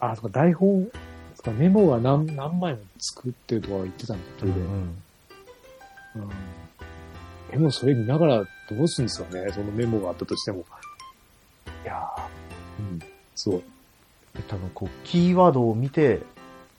[0.00, 0.88] あ、そっか、台本、
[1.34, 4.60] そっか、メモが何、何枚も作ってるとか言ってたんだ、それで。
[4.60, 4.94] うんうん
[7.50, 10.64] でもそれ見ながらどうするんですかねそのメモがあったとしても。
[11.84, 12.98] いやー、うん、
[13.34, 13.62] すごい。
[14.34, 16.20] で多分こう、キーワードを見て、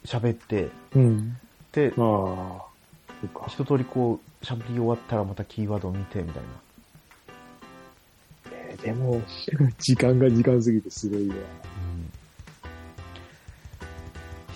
[0.06, 1.38] 喋って、うん。
[1.72, 2.66] で、ああ、
[3.22, 3.46] そうか。
[3.48, 6.50] 一通りこう、喋り終わったらまたキーワードを見て、みたいな。
[8.52, 9.22] えーでも、
[9.80, 11.36] 時間が時間すぎてすごいわ。
[11.36, 11.42] うん、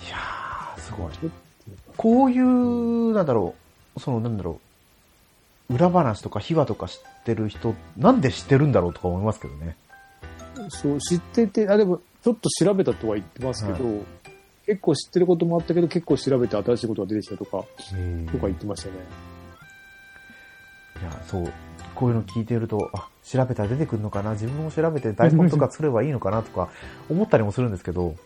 [0.06, 1.12] いやー、すごい。
[1.96, 3.54] こういう、なんだろ
[3.96, 4.69] う、その、なんだろう、
[5.70, 9.76] 裏話とか秘話とか知ってる人、なんで知ってるんだろうとか思いますけどね。
[10.54, 14.04] とそう、知ってて、あ、でも、ちょっと調べたとは言ってますけど、
[14.66, 17.66] 結構知ってることもあったけど、結構調べて新しいことが出てきたとか、とか
[18.46, 18.94] 言ってましたね。
[21.00, 21.52] いや、そう。
[21.94, 26.68] こういうの聞いてると、あ、調べたら出てくるのかな、自分も調べて台本とか作ればいいのかなとか
[27.08, 28.16] 思ったりもするんですけど、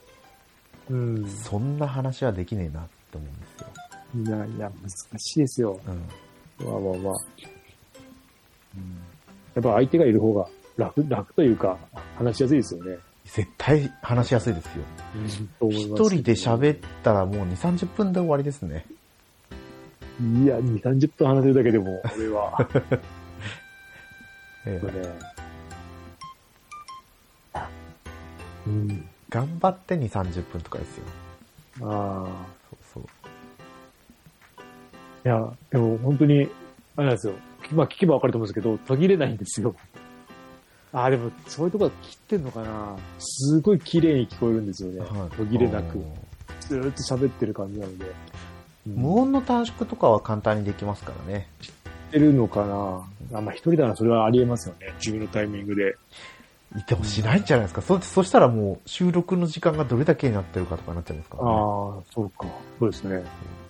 [0.88, 1.28] うん。
[1.28, 4.36] そんな話はできねえなって思うんですよ。
[4.36, 5.78] いやいや、難しいですよ。
[5.86, 6.02] うん。
[6.58, 7.14] まあまあまあ。
[8.76, 8.96] うん、
[9.54, 11.78] やっぱ相手がいる方が楽、楽というか、
[12.16, 12.98] 話しやすいですよね。
[13.24, 14.84] 絶対話しやすいですよ。
[15.70, 18.84] 一ます人で喋ったらもう2、30分で終わりですね。
[20.20, 22.68] いや、2、30分話せるだけでも、俺は。
[24.66, 25.34] ええこれね。
[28.66, 29.08] うん。
[29.28, 31.04] 頑張って2、30分とかですよ。
[31.82, 32.63] ああ。
[35.24, 35.42] そうそう。
[35.42, 36.48] や、でも本当に、
[36.96, 37.34] あれなんですよ。
[37.72, 39.74] まあ聞けばわかると思うんですけど、途切れないんですよ。
[40.92, 45.00] あ、でもそういうとこは切ってんのかなすごい綺麗に聞こえるんですよね。
[45.00, 45.98] はい途切れなく。
[46.60, 48.04] ずーっと喋ってる感じなので。
[48.06, 48.12] うん
[48.86, 51.48] 無音の短縮とかは簡単にできますからね。
[52.08, 54.92] ってるのかなあ、まあ一人ならそれはありえますよね。
[54.98, 55.96] 自分のタイミングで。
[56.86, 57.82] でもしないんじゃないですか。
[57.82, 61.50] そそしたらもう収録の時間がどれだけになってるかとかなっちゃいますからね。
[61.50, 61.56] ああ、
[62.12, 62.46] そうか。
[62.78, 63.22] そうですね。
[63.22, 63.63] え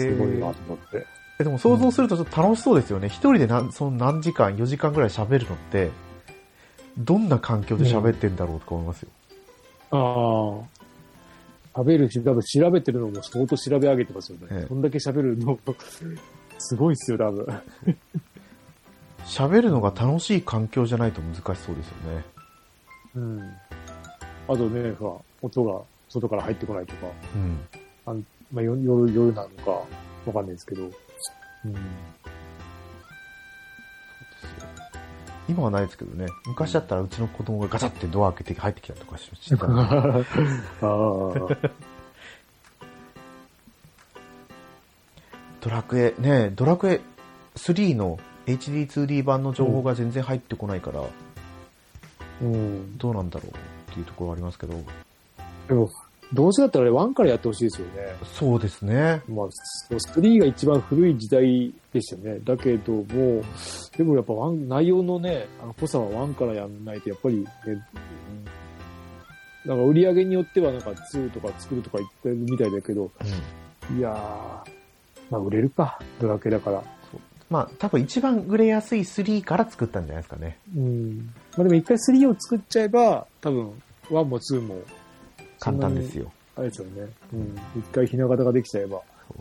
[0.00, 1.06] すごいなーと思って。
[1.40, 3.08] えでも想像するとちょっと楽しそうですよね。
[3.08, 5.90] 一人で何その何時間、4時間ぐらい喋るのって、
[6.98, 9.08] どんな環境で喋ってんだろうとか思いますよ。
[9.90, 10.82] ああ。
[11.74, 14.46] 食べるし、多分調べてるのも相当調べ上げてますよね。
[14.50, 15.58] ええそんだけ喋るの、
[16.58, 17.46] すごいっすよ、多分。
[19.24, 22.24] 喋るのが楽しい環境じゃないと難しそうですよね。
[23.14, 23.40] うん。
[24.48, 27.06] あとね、ほら、音が外から入ってこないとか、
[28.06, 28.26] うん。
[28.52, 29.70] まあ、よ夜、夜なのか、
[30.26, 30.82] わかんないですけど。
[30.84, 30.92] うん。
[35.48, 36.26] 今はないですけどね。
[36.46, 40.24] 昔だったらうちの子供がガチャってドア開けて入ってきたりとかししてたんで あ
[40.82, 41.70] あ。
[45.60, 47.00] ドラクエ、ねドラクエ
[47.56, 51.02] 3の HD2D 版の情報が全然入ってこないから、
[52.42, 52.98] うん。
[52.98, 53.50] どうなんだろう
[53.90, 54.74] っていうところはありますけど。
[55.68, 55.90] でも、
[56.32, 57.92] どうせだったら1からやってほしいですよね。
[58.24, 59.22] そうですね。
[59.28, 62.40] まあ、そう3が一番古い時代でしたよね。
[62.44, 63.42] だけども、
[63.96, 67.82] でもやっぱワン内容のね、あの濃さは1からやんないと、やっぱりね、うん
[69.64, 73.10] なんか売り上げによってはなんか2とか作るとか言ってるみたいだけど、
[73.90, 73.98] うん。
[73.98, 74.70] いやー、
[75.30, 76.82] まあ売れるか、ドラクエだから。
[77.48, 80.56] まあ、多分一番売れやすい3から作ったんじゃないですかね。
[80.74, 81.32] うん。
[81.56, 83.72] まあでも一回3を作っちゃえば、多分
[84.08, 84.76] 1も2も、
[85.62, 86.32] 簡単ですよ。
[86.56, 87.08] あれですよね。
[87.32, 87.56] うん。
[87.78, 89.00] 一回ひな形ができちゃえば。
[89.28, 89.38] そう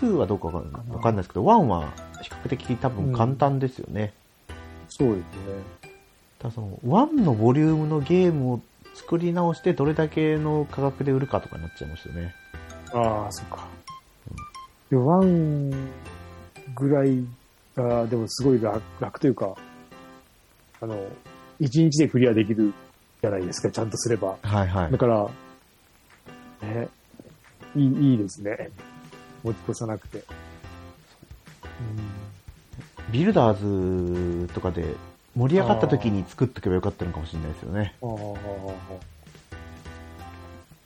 [0.00, 0.70] そう2はどうかわかん
[1.02, 1.92] ないですけど、1は
[2.22, 4.14] 比較的多分簡単ですよね。
[4.88, 5.22] そうですね。
[6.38, 8.60] ただその、1のボリュームのゲームを
[8.94, 12.34] 作り直してどれだけの価格で売るかとかになっちゃいますよね。
[12.92, 13.66] ああ、そっか。
[14.90, 15.70] でも、ワン
[16.76, 17.24] ぐらい
[17.74, 19.54] が、でもすごい楽楽というか、
[20.80, 21.04] あの、
[21.58, 22.72] 一日でクリアできる
[23.24, 24.36] じゃないですか、ちゃんとすれば。
[24.42, 24.98] はいはいだ。
[24.98, 25.26] から、
[26.62, 26.88] ね、
[27.74, 28.70] いい、いいですね。
[29.42, 30.22] 持ち越さなくて。
[33.10, 34.94] ビルダーズとかで
[35.34, 37.94] 盛り上がった時に作っとけばよかったのかもしれないですよね。
[38.02, 38.10] うん。
[38.10, 38.18] ああ。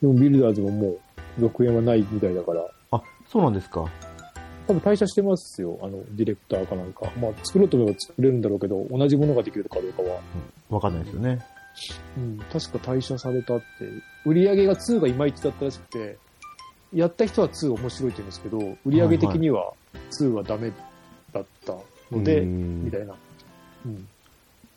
[0.01, 1.01] でも、ビルダーズももう、
[1.41, 3.91] 続編はないみたいだから、あ、そうなんですか。
[4.69, 7.11] 多分退社してますよ、あの、ディレクターかなんか。
[7.21, 10.21] まあ、作ろうと思えば作れるんだろうけど、同じものができるかどうかは。
[10.71, 11.41] うん、わかんないですよね。
[12.17, 13.65] うん、確か退社されたって、
[14.25, 16.19] 売り上げが2がいまいちだったらしくて、
[16.95, 19.73] やった人は2面白いって言うんですけど、売り上げ的には
[20.11, 20.73] 2はダメ
[21.33, 21.75] だった
[22.11, 23.15] ので、へーみたいな、
[23.87, 24.09] うん、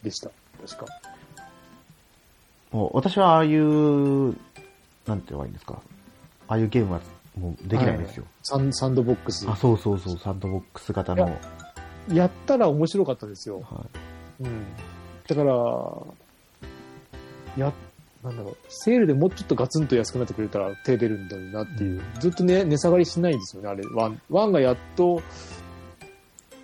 [0.03, 0.29] でした、
[0.67, 0.93] 確か。
[2.71, 4.27] もう私はああいう、
[5.05, 5.81] なんて言えばいいんですか。
[6.47, 7.01] ああいうゲームは
[7.37, 8.25] もうできないんですよ。
[8.43, 9.49] サンサンドボックス。
[9.49, 11.39] あ、そうそうそう、サンドボックス型の。
[12.09, 13.61] いやったら面白かったですよ。
[13.61, 13.85] は
[14.39, 14.65] うん。
[15.27, 15.53] だから、
[17.59, 17.73] や、
[18.23, 22.01] なんだろう、セールでもうちょっとガツンと安くなってくれたら手出るんだろうなっていう。
[22.19, 23.83] ずっとね、値下がりしないんですよね、あれ。
[23.93, 25.21] One、One がやっと、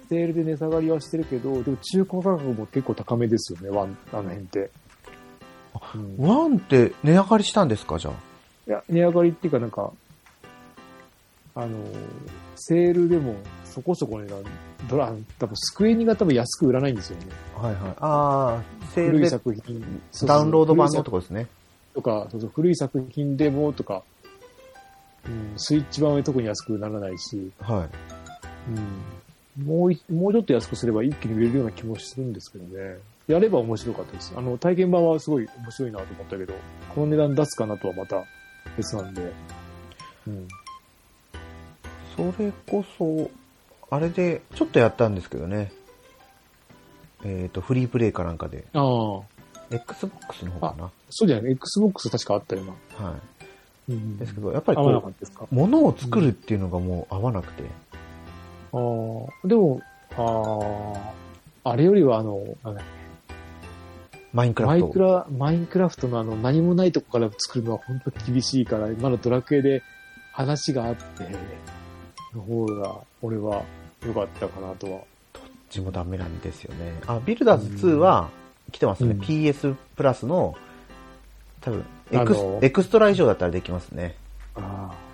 [0.09, 4.69] セールで値下がりはしてるけど、でも中古価格も結構高めですよね、ワン、あの辺って。
[5.95, 6.27] うんい。
[6.27, 8.13] ワンって値上がりしたんですかじゃあ？
[8.67, 9.91] いや、値上がりっていうかなんか、
[11.55, 11.83] あの、
[12.55, 14.43] セールでもそこそこ値段、
[14.89, 17.25] ドラ、多分スクエニが多分安く売らないんですよね。
[17.55, 17.91] はいはい。
[17.99, 19.61] ああ、セー古いルで作品。
[19.63, 21.47] そうそうダウンロード版の古い作とこですね。
[21.93, 24.03] とか、そうそう古い作品でもとか、
[25.25, 27.89] うん、スイッチ版は特に安くならないし、はい。
[29.59, 32.97] うん、もうい、もうちょっと安くすれば一気に売れるような気もするんですけどね。
[33.27, 34.33] やれば面白かったです。
[34.37, 36.53] あの、体験版はすごい面白いなと思ったけど、
[36.95, 38.23] この値段出すかなとはまた
[38.77, 39.33] 別なんで。
[40.27, 40.47] うん。
[42.15, 43.29] それこそ、
[43.89, 45.71] あれで、ちょっとやったんですけどね。
[47.23, 48.65] えっ、と、フリープレイかなんかで。
[48.73, 49.21] ああ、
[49.71, 50.91] Xbox の方かな。
[51.09, 52.71] そうじゃない ?Xbox 確かあったよな。
[53.05, 53.15] は
[53.89, 54.17] うんい。
[54.19, 57.63] ですけど、やっぱりこう、物を作るっていうのがもう合わなくて。
[58.73, 59.81] ああ、でも、
[60.17, 62.85] ああ、あれよりはあの、なんだっ
[64.33, 64.85] マインクラフト。
[64.85, 69.81] マイクラ、マインクラフトのあの何もないとこから作るのは本当に厳しいから、まだドラクエで
[70.31, 71.03] 話があって、
[72.35, 73.63] の方が俺は
[74.05, 74.91] 良かったかなとは。
[75.33, 76.93] どっちもダメなんですよね。
[77.07, 78.29] あ、ビルダーズ2は
[78.71, 79.11] 来てますね。
[79.11, 80.55] うん PS プラスの、
[81.61, 84.15] 多分エクスエクストラ以上だったらできますね。
[84.55, 85.07] ああ。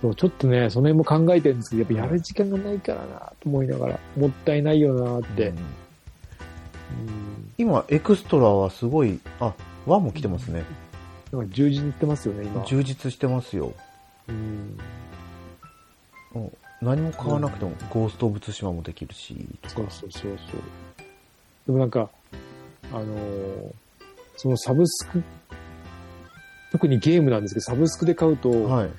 [0.00, 5.48] そう、ちょっとね、その辺も考えてるんですけど、やっぱやる時間がないからなと思いながら、もったいないよなって。
[5.48, 5.62] うんうん
[7.58, 9.54] 今、エクストラはすごい、あ、
[9.86, 10.64] 1も来てますね。
[11.30, 12.64] なんか充実してますよね、今。
[12.64, 13.72] 充実してますよ。
[14.28, 14.76] うん。
[16.82, 19.36] 何も買わなくても、ゴースト・オブ・ツシマもできるし、
[19.68, 20.60] そうそうそうそう。
[21.66, 22.10] でもなんか、
[22.92, 23.72] あのー
[24.36, 25.22] そのサブスク、
[26.72, 28.90] 特にゲームなんですけど、サブスクで買うと、はい。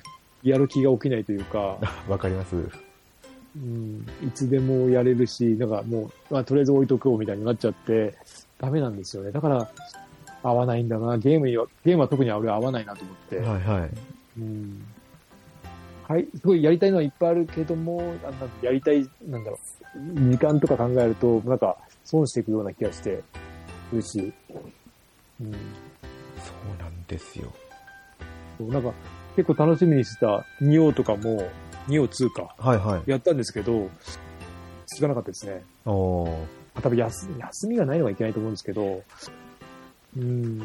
[0.48, 1.78] やる気が起きないというか、
[2.08, 2.56] わかります。
[3.56, 8.14] うん、いつでもやれるし、なんかもう、まあ、とりあえず置いとこうみたいになっちゃって、
[8.58, 9.32] ダメなんですよね。
[9.32, 9.70] だから、
[10.42, 11.18] 合わないんだな。
[11.18, 13.38] ゲームには、ゲームは特に俺は合わないなと思って。
[13.38, 13.90] はいはい。
[14.38, 14.84] うん。
[16.06, 19.58] はい、すごいやりたいのはいっぱいあるけども、なんやりたい、なんだろ
[19.96, 23.22] う、時間とか考えると、なんか、損していくような気がして、
[23.92, 24.32] るし、
[25.40, 25.52] うん。
[25.52, 25.56] そ
[26.76, 27.52] うなんですよ。
[28.58, 28.92] そうなんか、
[29.36, 31.48] 結構楽しみにしてた、ニオとかも、
[31.88, 33.10] ニオ2か、はいはい。
[33.10, 33.88] やったんですけど、
[34.86, 35.64] 続かなかったですね。
[35.86, 36.46] おー
[36.82, 39.02] 多分休休みがないのがいけないと思うんですけど、
[40.16, 40.60] うん。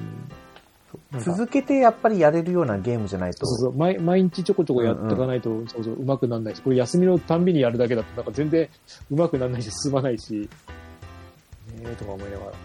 [1.20, 3.46] 続けてやっぱりやれるようなゲームじゃないと。
[3.46, 8.68] そうそう毎毎日ちょこちょこやっていかないと、そうそう、上手くならないし、これ休みのたんびにやるだけだと、なんか全然
[9.12, 10.48] 上手くならないし、進まないし、ね
[11.82, 12.52] え、とか思いながら。
[12.52, 12.58] そ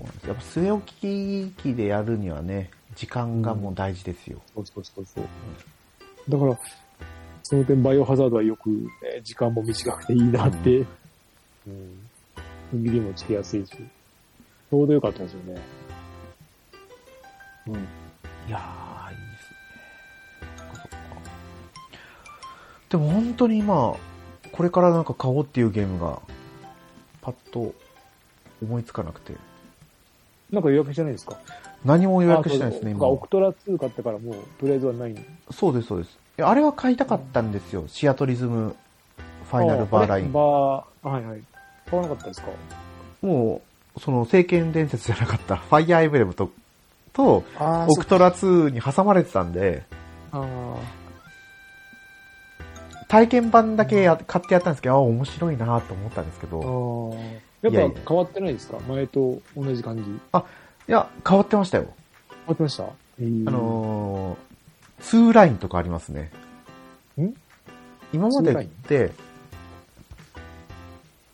[0.00, 0.28] うなんです。
[0.28, 4.40] やっぱ据え置き機でやるにはね、時間がもう大事ですよ。
[4.54, 5.24] そうそうそうそう。
[6.28, 6.58] だから、
[7.42, 8.86] その点、バイオハザードはよく、ね、
[9.22, 10.86] 時間も短くていいなって、うん。
[12.72, 12.84] 踏ん。
[12.84, 15.60] 切りもつけやすいし、ちょうどよかったですよね。
[17.68, 17.74] うん。
[17.74, 17.78] い
[18.48, 19.56] やー、いいですね。
[20.56, 20.96] そっかそっか。
[22.88, 23.96] でも本当に今、
[24.52, 26.20] これからなんか買おうっていうゲームが、
[27.20, 27.74] パッと
[28.62, 29.34] 思いつかなくて。
[30.50, 31.36] なんか予約してないですか？
[31.84, 33.06] 何も予約してないですね、今。
[33.06, 36.18] オクトラ2買ったからもう、とりあえずはないんそうです、そうです。
[36.38, 37.84] あれは買いたかったんですよ。
[37.88, 38.76] シアトリズム
[39.50, 40.26] ファイナルバーライン。
[40.26, 41.42] あバー、はいはい。
[41.90, 42.48] 買わなかったですか？
[43.22, 43.60] も
[43.96, 46.50] う、その、聖剣伝説じゃなかった、ファイアーエブレムと、
[47.16, 49.82] と、あオクトラ2に挟まれてたんで、
[50.32, 50.44] あ
[53.08, 57.70] 体験版だけや買ってやったんですけど、あ、面白いなと思ったんですけあど、ー。
[57.70, 58.78] やっぱ変わってないですか？
[58.88, 60.02] 前と同じ感じ。
[60.32, 61.86] 変いや、変わってましたよ。
[62.46, 62.84] わってました？
[62.84, 62.86] あ
[63.18, 66.30] あのー、2ラインとかありますね。
[67.20, 67.32] ん？
[68.12, 69.12] 今までって、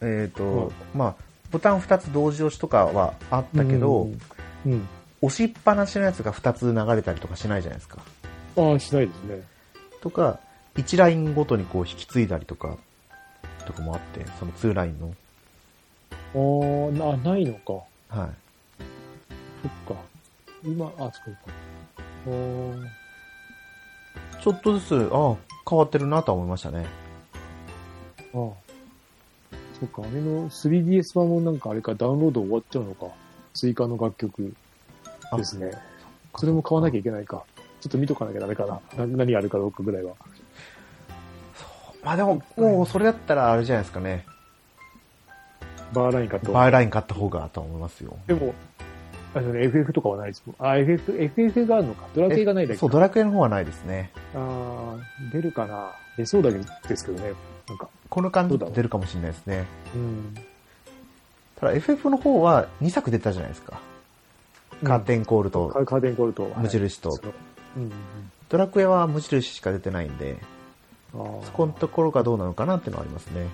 [0.00, 1.14] えっ、と、はいまあ、
[1.50, 4.20] ボタン2つ同時押しとかはあったけど、うん。
[4.66, 4.88] うん。
[5.22, 8.02] 押しっぱなしのやつが2つ流れたりとかしないじゃないですか。
[8.56, 9.42] ああ、しないですね。
[10.00, 10.40] とか、
[10.74, 12.76] 1ラインごとにこう引き継いだりとか、
[13.64, 15.14] とかもあって、その2ラインの。
[16.34, 17.72] ああ、な、ないのか。
[18.08, 18.30] はい。
[19.62, 20.02] そっか。
[20.64, 21.12] 今、あ、そうか。
[22.26, 22.84] あー
[24.42, 25.36] ちょっとずつ、ああ、
[25.68, 26.84] 変わってるなとは思いましたね。
[28.34, 28.52] あー。
[29.78, 33.06] そっか、あれの 3DS 版もなんかあれか、ダウンロード終わっちゃうのか。
[33.54, 34.54] 追加の楽曲
[35.36, 35.72] ですね。
[36.36, 37.44] それも買わなきゃいけないか。
[37.80, 39.06] ちょっと見とかなきゃダメかな。
[39.06, 40.14] な何があるかどうかぐらいは。
[42.02, 44.26] まあでも、もうそれだったらあれじゃないですかね。
[45.92, 46.52] バーラインかと。
[46.52, 48.16] バーライン買った方がとは思いますよ。
[48.26, 48.54] でも、
[49.34, 50.56] あれね FF とかはないですもん。
[50.58, 52.06] あ、FF、FF があるのか。
[52.14, 54.10] ドラクエがないだけかそう、ドラクエの方はないですね。
[54.34, 55.92] あー出るかな。
[56.16, 56.58] 出そうだけ
[56.88, 57.32] ですけどね。
[57.68, 57.88] なんか。
[58.08, 59.64] この感じそうだわ出るかもしれないですね。
[59.94, 60.34] うん。
[61.56, 63.80] ただ FF の方は2作出たじゃないですか。
[64.82, 66.50] カーテンコールと、カカーテンコールと。
[66.56, 67.10] 無印と
[67.76, 67.92] うんうん
[68.48, 70.36] ドラクエは無印しか出てないんで、
[71.12, 71.18] そ
[71.54, 73.46] このところがどうなのかなっていうのはありますね。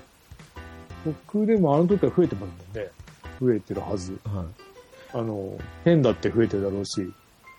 [1.07, 2.91] 僕でもあの時は増えてますもんね。
[3.41, 4.18] 増えてるはず。
[4.24, 4.45] はい。
[5.14, 7.09] あの、10だって増えてるだろうし、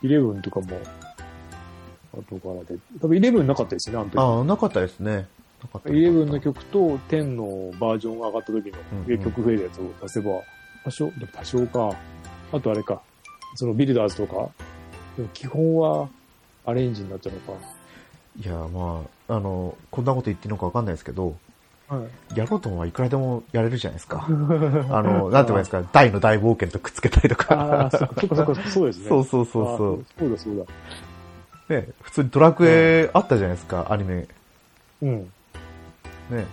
[0.03, 0.67] 11とかも、
[2.13, 2.77] 後からで。
[3.01, 4.17] 多分11なかったですよね、あの時。
[4.19, 5.11] ああ、なかったですね。
[5.13, 5.27] なかっ
[5.61, 10.41] たなかった11の曲と10のバージョンが上がった時うんうんの曲増えるやつを出せば、
[10.83, 11.95] 多少、多少か。
[12.51, 13.01] あとあれか、
[13.55, 14.49] そのビルダーズとか、
[15.17, 16.09] でも基本は
[16.65, 17.59] アレンジになっちゃうの
[18.41, 21.35] いや、まあ、あの、こんなこと言っていいのかわかんないですけど、
[21.89, 21.95] か。
[21.95, 22.37] はい。
[22.37, 24.25] やろうと思えばいくらでもやれるじゃないですか。
[24.29, 27.97] あの、なんて言うんですか、大の大冒険とくっつけたりとああ、か。
[27.97, 29.09] そっかそっかそうですね。
[29.09, 30.63] そうそうそうあそーそうだそうだ。
[31.69, 31.73] う。
[31.81, 34.27] ね、普通にドラクエあったじゃないですか、アニメ。
[35.01, 35.31] うん。
[36.29, 36.45] ね。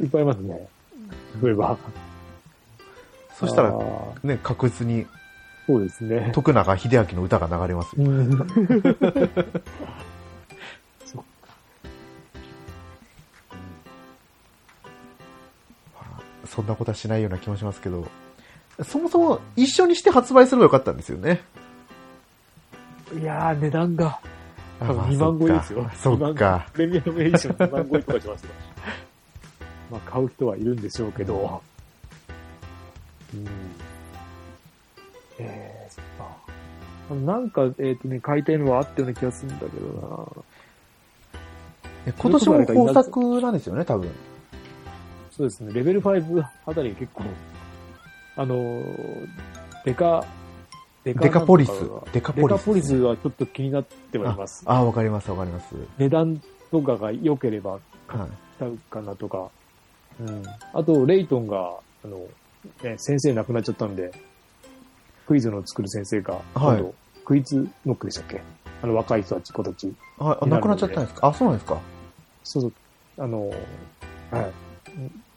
[0.00, 0.68] いっぱいいますね。
[1.42, 1.76] 例えば。
[3.34, 3.72] そしたら、
[4.24, 5.06] ね、確実に
[5.68, 6.30] そうですね。
[6.32, 8.06] 徳永秀明の歌が流れますよ。
[8.06, 8.48] うん。
[16.46, 18.08] そんなことはしないような気もしますけど、
[18.82, 21.42] そもそも一緒にして発売すればよかったんですよね。
[23.20, 24.18] いやー、値段が。
[24.80, 25.90] あ多分2万超えですよ。
[25.94, 26.24] そっか。
[26.24, 28.50] そっかプレミアムエディション2万超えとかしますよ。
[29.90, 31.60] まあ買う人はいるんでしょうけど。
[33.34, 33.44] うん。
[35.88, 37.14] えー、そっか？
[37.14, 40.44] なんか、えっ、とね、買いたいのはあったような気がするんだけど
[42.06, 44.06] え今年も豊作なんですよね、多分。
[44.08, 44.12] な。
[45.30, 47.24] そうですね、レベル5あたり結構、
[48.36, 49.28] あのー、
[49.84, 50.24] デカ、
[51.04, 51.70] デデカポリス。
[52.12, 52.52] デカポリス。
[52.52, 54.62] デカポリスはちょっと気になってはいます。
[54.66, 55.74] あ、わかります、わかります。
[55.96, 57.80] 値段とかが良ければはい。
[58.58, 59.48] ちゃうかなとか。
[60.20, 60.42] うん。
[60.74, 61.72] あと、レイトンが、
[62.04, 62.18] あの、
[62.82, 64.10] ね、先生亡くなっちゃったんで、
[65.28, 66.94] クイズの作る先生が、今度、
[67.26, 68.40] クイズノックでしたっけ？
[68.82, 69.92] あの、若い人たち、子たち。
[70.18, 71.26] あ、あなくなっちゃったんですか？
[71.26, 71.78] あ、そうなんですか
[72.44, 72.72] そうそう、
[73.18, 73.54] あの、は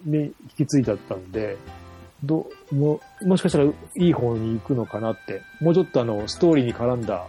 [0.08, 0.10] い。
[0.10, 1.58] に引き継いだったんで、
[2.24, 7.28] どう、も、もしかしたらいい方に行くのかなって、もうちょっとあの、ストーリーに絡んだ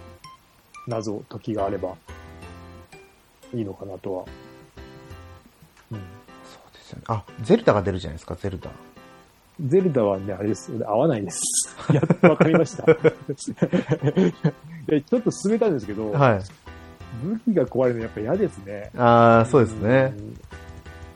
[0.87, 1.97] 謎、時があれば、
[3.53, 4.25] いいのかなとは。
[5.91, 5.99] うん。
[6.45, 7.05] そうですよね。
[7.09, 8.71] あ、ゼルダが出るじゃないですか、ゼルダ。
[9.61, 10.73] ゼルダはね、あれです。
[10.85, 11.41] 合わないです。
[11.93, 12.85] やっとわかりました。
[14.89, 16.41] えちょっと進めたんですけど、はい。
[17.23, 18.91] 武器が壊れるのやっぱ嫌ですね。
[18.97, 20.15] ああ、そうですね。
[20.17, 20.37] うん。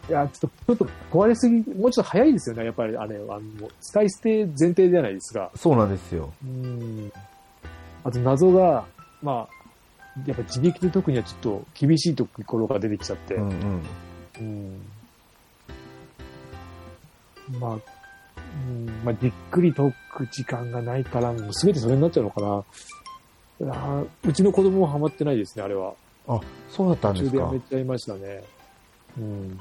[0.08, 2.64] いや、ちょっと、ちょっと壊れすぎ、もうちょっと早いですよね。
[2.64, 3.40] やっぱり、あれ、あの、
[3.80, 5.50] 使い捨て前提じゃないですか。
[5.56, 6.32] そうなんですよ。
[6.44, 7.12] うん。
[8.04, 8.84] あと謎が、
[9.22, 9.56] まあ、
[10.26, 13.34] やっぱ自力で特にはちょっと厳しいところが出てきちゃって。
[13.34, 13.82] うんうん。
[14.38, 14.80] うん
[17.60, 17.78] まあ、
[18.56, 22.64] うん、まあ、じっくり解く時間がないから、もう全てそれになっちゃうのかな。
[23.58, 25.94] いやーうちの子供はハマってないですね、あれは。
[26.28, 26.40] あ、
[26.70, 27.60] そうだったんですか途中でやめ。
[27.60, 28.44] ちゃいましたね。
[29.18, 29.60] うん。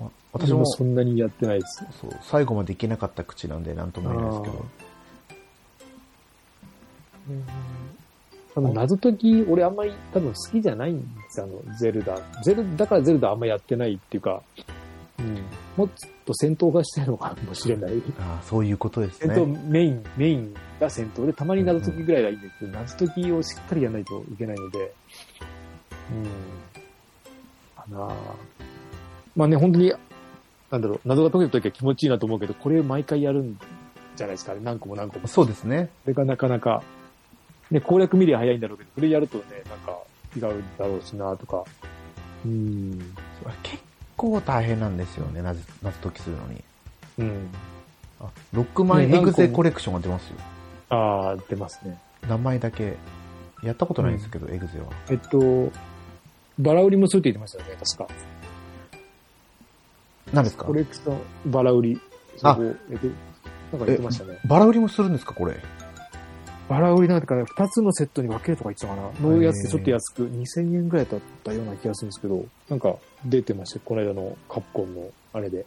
[0.00, 1.84] あ私も、そんなにやってないです。
[2.00, 4.66] そう、最後までいけなかった口なんで、なんとも言えないですけど。
[7.30, 7.44] うん
[8.56, 12.18] 多分謎解き、俺あんまり多分好きじゃないんですよ、あの、ゼルダ。
[12.42, 14.42] ゼル、だからゼルダあんまやってないっていうか、
[15.18, 15.44] うん。
[15.76, 15.88] もっ
[16.26, 18.02] と戦闘がしたいのかもしれない。
[18.18, 19.60] ああ、そういうことです戦闘ね。
[19.64, 24.92] メイン、メインが戦闘で、たまに謎解きぐらいがいいんですけど、謎解きをしっかりやらないといけないので、
[26.12, 27.96] うん。
[27.96, 28.14] か
[29.34, 29.92] まあね、本当に、
[30.70, 33.58] なんだろう、謎が解けた時は気持ちいいなと思うけど、これ毎回やるん
[34.16, 35.28] じゃないですかね、何個も何個も。
[35.28, 35.90] そうですね。
[36.04, 36.82] それがなかなか、
[37.70, 39.98] ね、攻略見りゃ早いんだろうけど、これやるとね、なんか
[40.36, 41.64] 違うだろうしなとか。
[42.44, 42.98] うん。
[43.62, 43.82] 結
[44.16, 46.64] 構大変なんですよね、謎謎解きするのに。
[47.18, 47.48] うん。
[48.20, 50.36] あ、ロックマンエグゼコレクションが出ますよ。
[50.88, 51.98] ああ、出ますね。
[52.28, 52.96] 名前だけ。
[53.62, 54.86] やったことないんですけど、エグゼは。
[55.08, 55.72] えっと、
[56.58, 58.06] バラ売りもするって言ってましたよね、確か。
[60.32, 60.64] 何ですか？
[60.66, 62.00] コレクション、バラ売り。
[62.36, 64.38] そこ、えっと、なんか言ってましたね。
[64.44, 65.56] バラ売りもするんですか、これ？
[66.68, 69.28] バラ売りなんだから、二つのセットに分けるとか言ってたかな。
[69.28, 75.64] のやつでちょっと安く、2000円ぐらいだったような気がするんですけど、なんか出てました、この間のカプコンのあれで。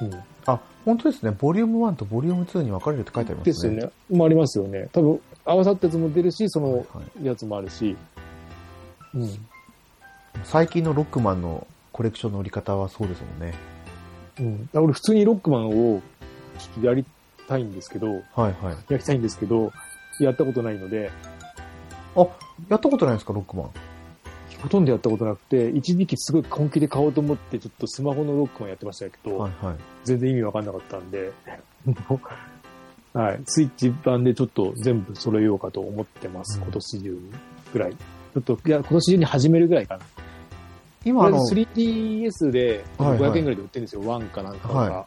[0.00, 0.14] うん。
[0.46, 1.36] あ、本当ですね。
[1.38, 3.52] ボリューム1とボリューム2に分かれるって書いてありますね。
[3.52, 3.92] ですよね。
[4.10, 4.88] もありますよね。
[4.92, 6.84] 多分、合わさったやつも出るし、そのは
[7.20, 7.96] いやつもあるし。
[9.14, 9.28] うん。
[10.44, 13.54] 最近のロックマンのコレクションの売り方はそうですもんね。
[14.40, 14.68] うん。
[14.72, 16.00] 俺普通にロックマンを
[16.58, 17.04] ちょっとやり
[17.52, 18.92] たいんですけど、はいはい。
[18.92, 19.72] やりたいんですけど、
[20.20, 21.10] やったことないので、
[22.16, 22.26] あ、
[22.68, 23.70] やったことないですか、ロックマン。
[24.62, 29.76] ほとんどやったことなくて、一時期すごい本気で買おうと思って、ちょっとスマホのロックマンやってましたけど、はいはい。
[30.04, 31.32] 全然意味わかんなかったんで、
[33.12, 33.40] はい。
[33.44, 36.58] スイッチ版でちょっと全部揃えようかと思ってます。
[36.58, 37.18] うん今年中
[37.72, 37.92] ぐらい。
[37.92, 40.04] ちょっと、いや、今年中に始めるぐらいかな。
[41.04, 44.02] 今、あの、3DS ではいはい500円ぐらいで売ってるんですよ。
[44.02, 44.74] 1かなんかが。
[44.74, 45.06] は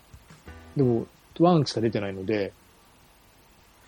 [0.76, 1.06] でも、
[1.44, 2.54] 1しか出てないので、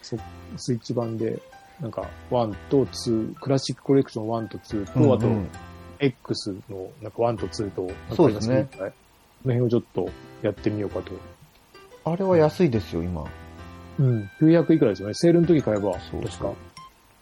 [0.02, 0.18] そ
[0.58, 1.40] スイッチ版で、
[1.82, 5.50] なんか、1と2、クラシックコレクション1と2と、あとうんう、ん
[6.00, 8.92] X の、なんか1と2と、そうですねはい。
[9.44, 10.10] この辺をちょっと
[10.42, 11.12] やってみようかと。
[12.06, 13.26] あれは安いですよ、今。
[14.00, 14.30] うん。
[14.40, 15.14] 900いくらですよね。
[15.14, 16.54] セールの時買えば、そう確か。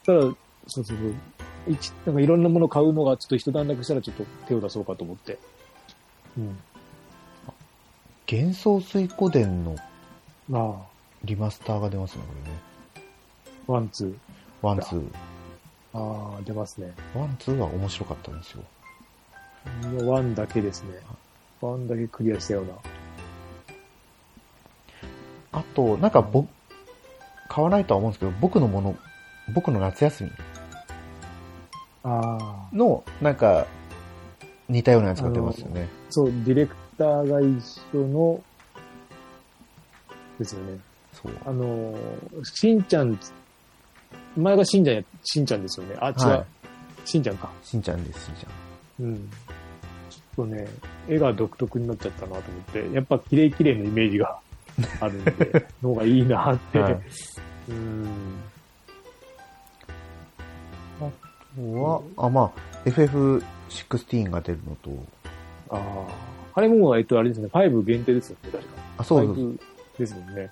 [0.05, 0.35] ただ、そう
[0.67, 0.97] そうそう。
[1.67, 5.39] 一、なんかいろんなもの買うのがちょっと一段落したらちょっと手を出そうかと思って。
[6.37, 6.57] うん。
[8.31, 9.75] 幻想水滸伝の
[10.53, 10.75] あ
[11.23, 12.23] リマスターが出ますね、
[13.65, 14.07] こあ、 One、Two。
[14.07, 14.19] れね。
[14.61, 15.09] One、Two。
[15.93, 16.93] ああ、出ますね。
[17.15, 18.63] One、 Two は面白かったんですよ。
[20.05, 20.99] One だけですね。
[21.61, 22.73] One だけクリアしたような。
[25.53, 26.47] あと、なんか僕、
[27.47, 28.95] 買わないとは思うんですけど、僕のもの、
[29.53, 30.31] 僕の夏休み
[32.03, 32.75] ああ。
[32.75, 33.65] の、なんか、
[34.67, 35.87] 似たようなやつが出ますよね。
[36.09, 38.43] そう、ディレクターが一緒の、
[40.39, 40.79] ですよね。
[41.13, 41.31] そう。
[41.45, 41.97] あのー、
[42.43, 43.17] しんちゃん、
[44.35, 45.95] 前がしんちゃんや、しんちゃんですよね。
[45.99, 46.27] あ、違う。
[46.27, 46.45] はい
[47.05, 47.49] しんちゃんか。
[47.63, 48.47] しんちゃんです、しんち
[48.99, 49.15] うん。
[50.09, 50.67] ちょっとね、
[51.07, 52.41] 絵が独特になっちゃったなと思っ
[52.89, 54.39] て、やっぱ綺麗綺麗のイメージが
[54.99, 56.79] あるんで、 のがいいなって。
[56.79, 57.01] はい
[57.69, 58.07] うん。
[61.57, 61.73] ゃん。
[61.73, 64.91] は、あ、まあ、FF16 が出るのと、
[65.69, 66.25] ああ。
[66.57, 68.69] あれも、えっと、あれですね、5限定ですよね、確か。
[68.97, 69.74] あ、そうです。
[69.95, 70.51] 5ですもんね。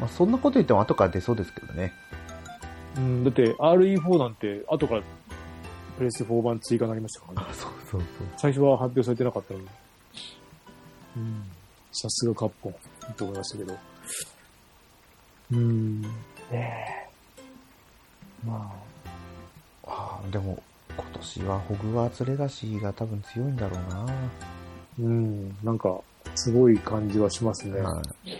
[0.00, 1.92] まあ、そんなこと言っても後から出そうですけどね。
[2.96, 5.02] うん、だって RE4 なんて、後から
[5.96, 7.48] プレス4版追加になりましたからね。
[7.50, 8.26] あ、そうそうそう。
[8.36, 9.66] 最初は発表されてなかったのに。
[11.16, 11.42] うん。
[11.92, 12.74] さすがカッポン、
[13.16, 13.76] と思いましたけど。
[15.52, 16.02] うん。
[16.02, 16.08] ね
[16.52, 17.08] え。
[18.46, 18.72] ま
[19.84, 20.62] ああ、でも、
[20.96, 24.02] 今年はホグワーツレガシーが多分強いんだろうな。
[24.02, 24.06] あ、
[25.00, 25.56] うん。
[25.64, 25.98] なんか、
[26.34, 27.80] すごい感じはしますね。
[27.80, 28.30] はい。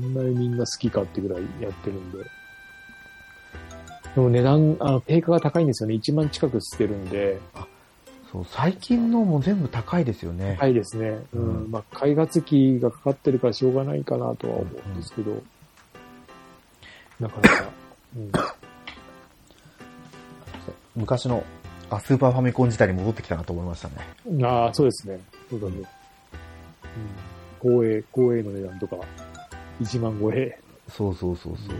[0.00, 2.18] こんなにみんな好きかってぐらいやってるんで。
[4.14, 5.94] でも値段、あの、定価が高いんですよね。
[5.96, 7.38] 1万近くしてるんで、
[8.32, 10.56] そう、最近のも全部高いですよね。
[10.58, 11.18] 高いですね。
[11.34, 11.64] うん。
[11.64, 15.42] うんまあ、開発費がかかってるからしょうがないかなとは思うんですけど、
[17.20, 17.70] なかなか、
[18.16, 18.32] うん。
[20.96, 21.44] 昔の、
[21.90, 24.46] あ、スーパーファミコン時代に戻ってきたなと思いましたね。
[24.46, 25.20] ああ、そうですね。
[25.50, 25.74] そうだね。
[27.62, 27.70] うん。
[27.70, 28.96] 公営、公営の値段とか、
[29.80, 30.58] 1万超え。
[30.88, 31.76] そうそうそうそう。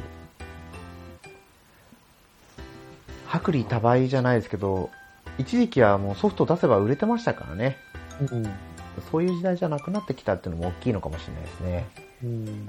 [3.35, 4.91] 薄利多売じゃないですけど、
[5.39, 7.77] 一時期はもうソフト出せば売れてましたからね。
[8.21, 8.45] うん。
[9.11, 11.89] そういう時代じゃなくなってきたっていうのも大きいのかもしれないですね。
[12.23, 12.69] うん。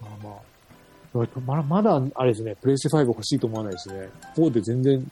[0.00, 0.54] まあまあ。
[1.14, 4.08] まだ、まだ、あれですね、プレイステ5欲しいと思わないですね。
[4.36, 5.10] 4で全然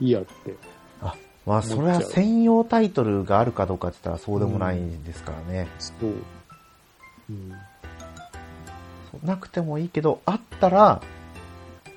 [0.00, 0.54] いいやって。
[1.46, 5.68] まあ、それは専用タイトルがあるかどうかって言ったらそうでもないですからね。
[5.78, 6.06] そう。
[7.30, 7.50] うん。
[9.12, 11.00] そうなくてもいいけど、あったら、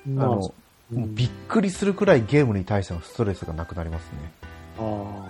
[0.06, 0.54] まあ、あの、
[0.92, 4.32] うんびっくりするくらいゲームに対してのストレスがなくなりますね。
[4.78, 5.28] ああ。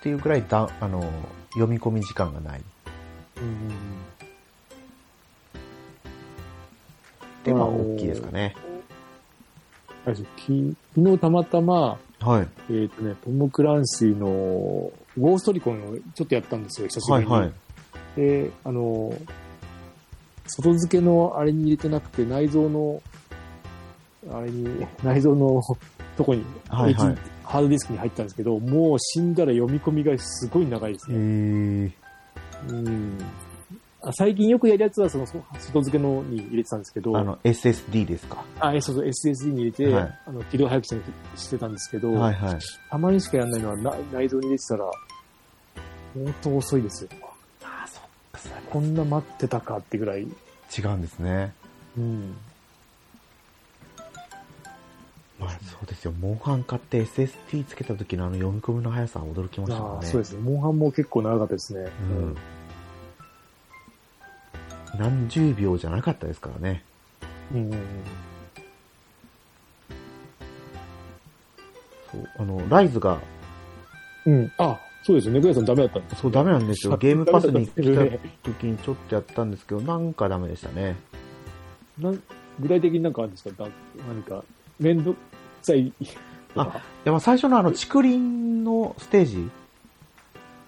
[0.00, 1.04] っていうくらいだ、あの、
[1.50, 2.62] 読み込み時間がない。
[3.36, 3.58] うんうんうん。
[7.40, 8.54] っていうのはあ大きいですかね。
[10.06, 12.48] あれですき昨日たまたま、はい。
[12.70, 17.30] えっ、とね、トム・クランシーのゴーストリコンをちょっとやったんですよ、久しぶりに。
[17.30, 17.52] はいはい。
[18.16, 19.12] で、あの、
[20.46, 23.02] 外付けのあれに入れてなくて、内蔵の、
[24.32, 25.62] あれに、内蔵の
[26.16, 31.18] とこに、はいはいハードディスクに入ったんですけど、もう死んだら読み込みがすごい長いですえね。
[31.18, 31.92] ー、
[32.68, 33.18] うん。
[34.00, 38.44] あ最近よくやるやつは、その、そ外付けのに入れてたんですけど、あの、SSD ですか？
[38.60, 40.96] あ、えそうそう、SSD に入れて、はいあの、起動早くして
[41.36, 42.58] してたんですけど、はいはい。
[42.90, 44.90] たまにしかやんないのはな内蔵に入れてたら、
[46.14, 47.10] 相当遅いですよ。
[47.64, 50.20] あそっか、そこんな待ってたかってぐらい。
[50.22, 51.52] 違うんですね。
[51.96, 52.36] うん。
[55.40, 56.12] まあそうですよ。
[56.12, 60.06] モンハン買って SSD つけた時のあの読み込みの速さは驚きましたもんね。
[60.06, 60.40] そうですね。
[60.40, 61.80] モンハンも結構長かったですね。
[61.80, 62.36] うん。
[64.98, 66.82] 何十秒じゃなかったですからね。
[67.54, 67.72] うん。
[67.72, 67.78] うん。
[72.10, 72.28] そう。
[72.38, 73.18] あの、ライズが、
[74.26, 74.52] うん。
[74.58, 75.40] あ、そうですよね。
[75.40, 76.96] グラさんダメだったんですそう、ダメなんですよ。
[77.00, 77.80] ゲームパスに来た
[78.42, 80.96] 時にちょっとやったんですけど、なんかダメでしたね。
[81.98, 82.22] なん
[82.60, 83.64] 具体的になんかあるんですか？
[83.64, 83.70] だ
[84.08, 84.44] 何か、
[84.80, 85.16] めんどく
[85.62, 85.92] さい
[86.54, 86.80] とか。
[87.04, 89.48] でも最初のあの、竹林のステージ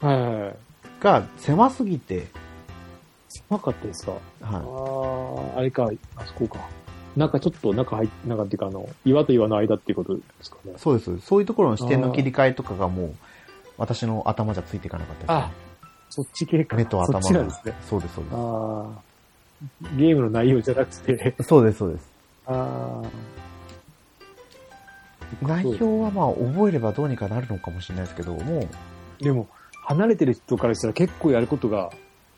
[0.00, 0.56] はいはいはい。
[1.00, 2.28] が狭すぎて、
[3.30, 4.12] 狭かったですか？
[4.42, 6.58] あはあ、あれか、あそこか。
[7.16, 10.78] なんかちょっと中入っ、中っていうかあの、岩と岩の間っていうことですかねい。。
[10.78, 11.18] そうです。
[11.20, 13.14] そういうところの視点の切り替えとかがもう、
[13.78, 15.50] 私の頭じゃついていかなかったです、あ、
[16.10, 16.76] そっち系か。
[16.76, 17.22] 目と頭が。
[17.22, 17.74] そっちなんですね。
[17.88, 18.34] そうです、そうです。
[18.34, 19.10] ああ。
[19.96, 22.10] ゲームの内容じゃなくて、そうです、そうです。
[22.46, 23.08] ああ。
[25.46, 28.68] 内容はまあ覚えればどうにかなるのかもしれないですけど、も
[29.20, 29.48] う、でも、
[29.84, 31.90] 離れてる人からしたら結構やることが、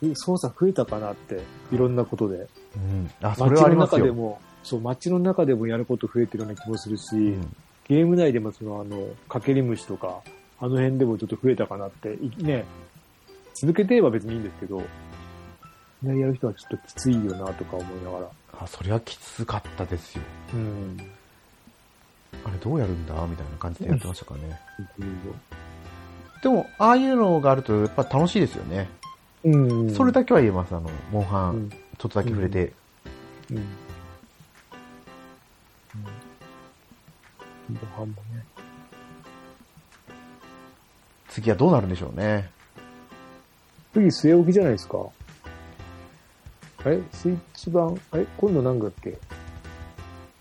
[0.02, 1.40] え操作増えたかなって、
[1.70, 2.46] いろんなことで。
[2.76, 3.10] うん。
[3.22, 3.98] あ、それは街のありますよ。
[3.98, 7.56] 中でも、そう、街の中でもやること増えてるような気もするし、うん
[7.88, 10.22] ゲーム内でもその、あの、かけり虫とか、
[10.58, 12.64] あの辺でもちょっと増えたかなって、いね、
[13.54, 14.82] 続けてれば別にいいんですけど、い
[16.00, 18.26] きなりやる人はちょっときついよなとか思いながら。
[18.60, 20.22] あ、それはきつかったですよ。
[20.54, 20.96] うん。
[22.44, 24.60] あれどうやるんだみたいな感じでやってましたからね。
[26.42, 28.88] でも、ああいうのがあるとやっぱ楽しいですよね。
[29.44, 29.94] うん。
[29.94, 30.74] それだけは言えます。
[30.74, 31.70] あの、モンハン、うん。
[31.70, 32.72] ちょっとだけ触れて。
[33.50, 33.56] うん。
[33.56, 33.64] うん。
[37.74, 38.44] ご飯もね。
[41.28, 42.50] 次はどうなるんでしょうね。
[43.94, 44.98] 次、据え置きじゃないですか。
[46.84, 47.00] あれ？
[47.12, 48.26] スイッチ版、あれ？
[48.36, 49.18] 今度なんだっけ？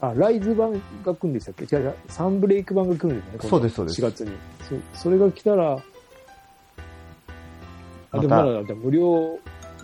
[0.01, 1.63] あ、ライズ版が来るんでしたっけ？
[1.63, 3.49] 違う違う、サンブレイク版が来るんですね。
[3.49, 4.31] そうですそうです4月に。
[4.93, 5.81] そそれが来たら、
[8.11, 9.39] あ、でもまだ、無料、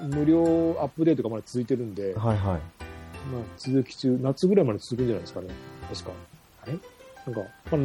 [0.09, 0.43] 無料
[0.79, 2.37] アップデートがまだ続いてるんで、はいはい。
[2.37, 2.59] まあ、
[3.57, 5.47] 続き中、夏ぐらいまで続くんじゃないですかね。
[5.89, 6.11] 確か。
[6.63, 6.73] あれ？
[7.25, 7.41] なんか、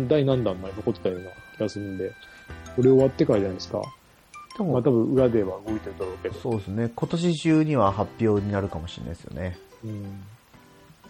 [0.08, 2.12] 第何弾まで残ってたような気がするんで、
[2.76, 3.82] これ終わってからじゃないですか。
[4.56, 6.34] でも、まあ多分裏では動いてるだろうけど。
[6.34, 6.92] そうですね。
[6.94, 9.58] 今年中には発表になるかもしれないですよね。
[9.84, 10.22] うん。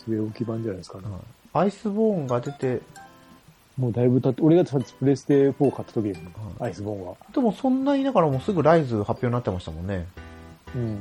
[0.07, 1.05] 据え置き版じゃないですかね。
[1.53, 2.80] アイスボーンが出て、
[3.79, 6.31] もうだいぶ経って、俺がプレステ4買った時ですね。
[6.59, 7.14] はいアイスボーンは。
[7.35, 10.07] でもそんなにだからもうすぐライズ発表になってましたもんね。
[10.75, 11.01] うん。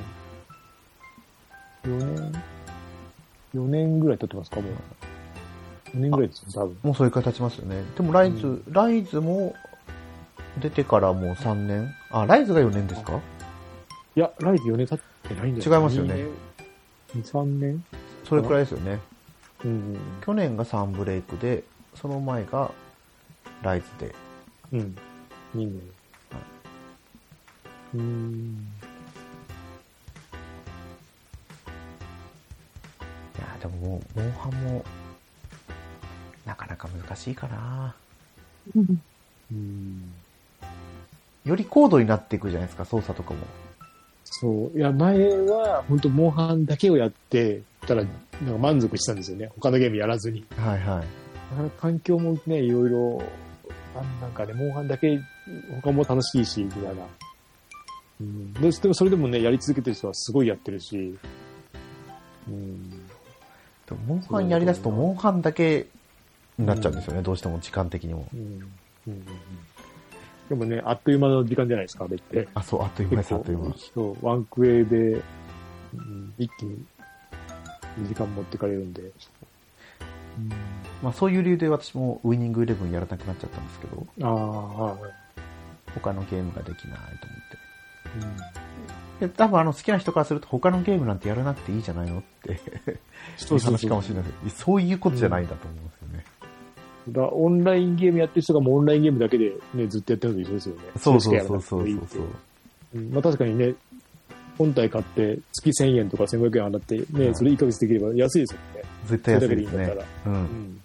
[1.84, 2.32] 4年、
[3.55, 4.74] 4年ぐらい経ってますかもう。
[5.97, 6.78] 4年ぐらいですよ、多分。
[6.84, 7.84] もうそういう形ちますよね。
[7.97, 9.53] でもライズ、うライズも
[10.61, 11.93] 出てからもう3年？
[12.11, 13.19] あ、ライズが4年ですか？
[14.15, 16.15] いや、ライズ4年経ってないんじゃ違いますよね。
[17.15, 17.84] 2、3年？
[18.24, 18.99] それくらいですよね。
[19.65, 21.63] うん去年がサンブレイクで、
[21.95, 22.71] その前が
[23.61, 24.15] ライズで。
[24.73, 24.79] うん。
[24.79, 24.95] うん。
[25.55, 25.81] 2年。
[27.93, 28.67] うーん。
[33.37, 34.85] いや、でももう、モンハンも、
[36.45, 37.93] なかなか難しいかな。
[38.75, 38.79] う
[39.53, 40.13] ん。
[41.43, 43.39] より高度になっていくじゃないですか、操作とかも。
[44.23, 44.77] そう。
[44.77, 45.17] いや、前
[45.47, 49.51] は、本当モンハンだけをやってたら、なんか満足したんですよね。
[49.55, 50.45] 他のゲームやらずに。
[50.55, 51.20] はいはい。
[51.51, 53.23] なかなか環境もね、いろいろ、
[53.95, 55.19] あなんかね、モンハンだけ、
[55.81, 56.91] 他も楽しいし、みたいな。
[58.21, 58.53] うん。
[58.53, 61.17] ででもそれでもね、やり続けてる人はすごいやってるし。
[62.47, 62.89] うん。
[62.89, 62.97] で
[63.91, 65.87] もモンハンやりだすと、モンハンだけ
[66.57, 68.27] になっちゃうんですよね、どうしても時間的にも。
[68.33, 68.39] うん。
[68.39, 68.49] うん
[69.07, 69.25] うんうん。
[70.47, 72.47] でもね、あっという間の時間じゃないですか、あれって。
[72.53, 73.75] あ、そう、あっという間です、あっという間。
[73.93, 75.21] そう、ワンクエで、
[75.93, 76.85] うん、一気に
[77.99, 79.01] 2時間持ってかれるんで。
[79.01, 79.11] うん
[81.01, 84.99] まあそういう理由で私もウイニングイレブンやらなくなっちゃったんですけど、ああ、はい。
[85.93, 88.45] 他のゲームができないと思って。
[89.19, 92.59] うん多分あの好きな人からすると他のゲームなんてやらなくていいじゃないのっていう
[93.59, 96.25] 話かもしれないけど、そういうことじゃないんだと思うんですよね。
[97.09, 100.81] だオンラインゲームやってる人がもうオンラインゲームだけでね、ずっとやってるのと一緒ですよね。
[100.97, 102.27] そうそうそうそうそういいっていう
[102.95, 103.75] うんまあ確かにね、
[104.57, 108.83] 本体買って月1000円とか1500円払ってね、はいそれ1ヶ月できれば安いですよね。
[109.05, 110.07] 絶対安いですねそれだけでいいんだっ。
[110.25, 110.29] う。
[110.29, 110.81] うんん。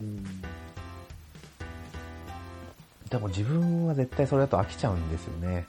[0.00, 0.24] うん。
[3.08, 5.66] でも自分は絶対それだと飽きちゃうんですよね。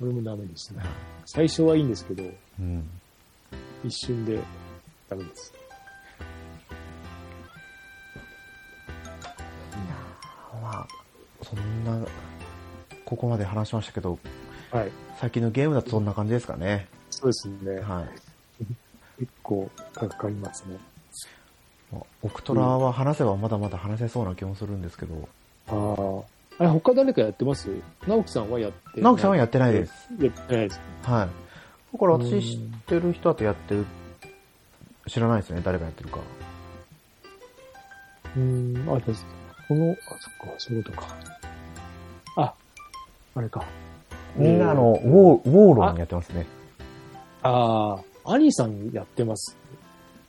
[0.00, 0.82] 俺もダメですね。
[1.24, 2.24] 最初はいいんですけど、
[2.58, 2.88] うん。
[3.84, 4.38] 一瞬で
[5.08, 5.52] ダメです。
[10.62, 10.86] まあ、
[11.42, 12.06] そんな、
[13.04, 14.18] ここまで話しましたけど、
[14.70, 14.90] はい。
[15.20, 16.88] 最近のゲームだとそんな感じですかね。
[17.10, 17.80] そうですね。
[17.80, 18.64] はい。
[19.20, 20.78] 結構かかりますね。
[21.92, 25.28] まあオクトラは話せばまだまだ話せそうな気もするんですけど、
[25.68, 26.34] ああ。
[26.56, 27.68] あれ、他誰かやってます？
[28.06, 29.92] 直樹さんはやって直樹さんはやってないです。
[30.20, 30.80] やってないです。
[31.02, 31.28] はい。
[31.92, 33.86] だからうん私知ってる人だとやってる、
[35.08, 36.20] 知らないですね、誰がやってるか。
[38.36, 39.18] うーん、あ、確か
[39.68, 41.06] この、あ、そっか、そういうことか。
[42.36, 42.54] あ、
[43.34, 43.64] あれか。
[44.36, 46.46] みんなあの、えーウォー、ウォーロンやってますね。
[47.42, 49.56] ああ、アニさんやってます。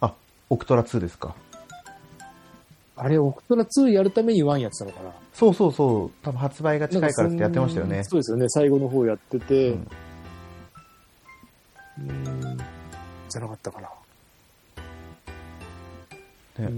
[0.02, 0.14] あ、
[0.50, 1.36] オクトラ2ですか。
[2.98, 5.12] あれ、オクトラ2やるために1やってたのかな？
[5.34, 6.12] そうそうそう。
[6.24, 8.04] 多分発売が近いからってやってましたよね。
[8.06, 8.48] そうですよね。
[8.50, 9.80] 最後の方やってて、う
[12.00, 12.58] うんーん、
[13.30, 13.90] じゃなかったかな。
[16.58, 16.70] ね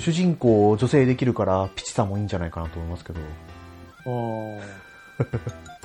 [0.00, 3.20] 主人公を女性できるから、ピチさんもいいんじゃないかなと思いますけど。
[3.20, 3.22] あ
[4.60, 5.24] あ。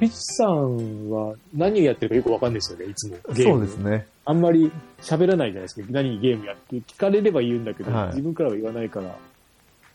[0.00, 3.16] ピッチさんは何をやってるかよくわかんないですよね、いつも。
[3.34, 4.06] そムうですね。
[4.24, 5.86] あんまり喋らないじゃないですか。
[5.90, 6.76] 何ゲームやって。
[6.76, 9.16] 聞かれれば言うんだけど、はい自分からは言わないから。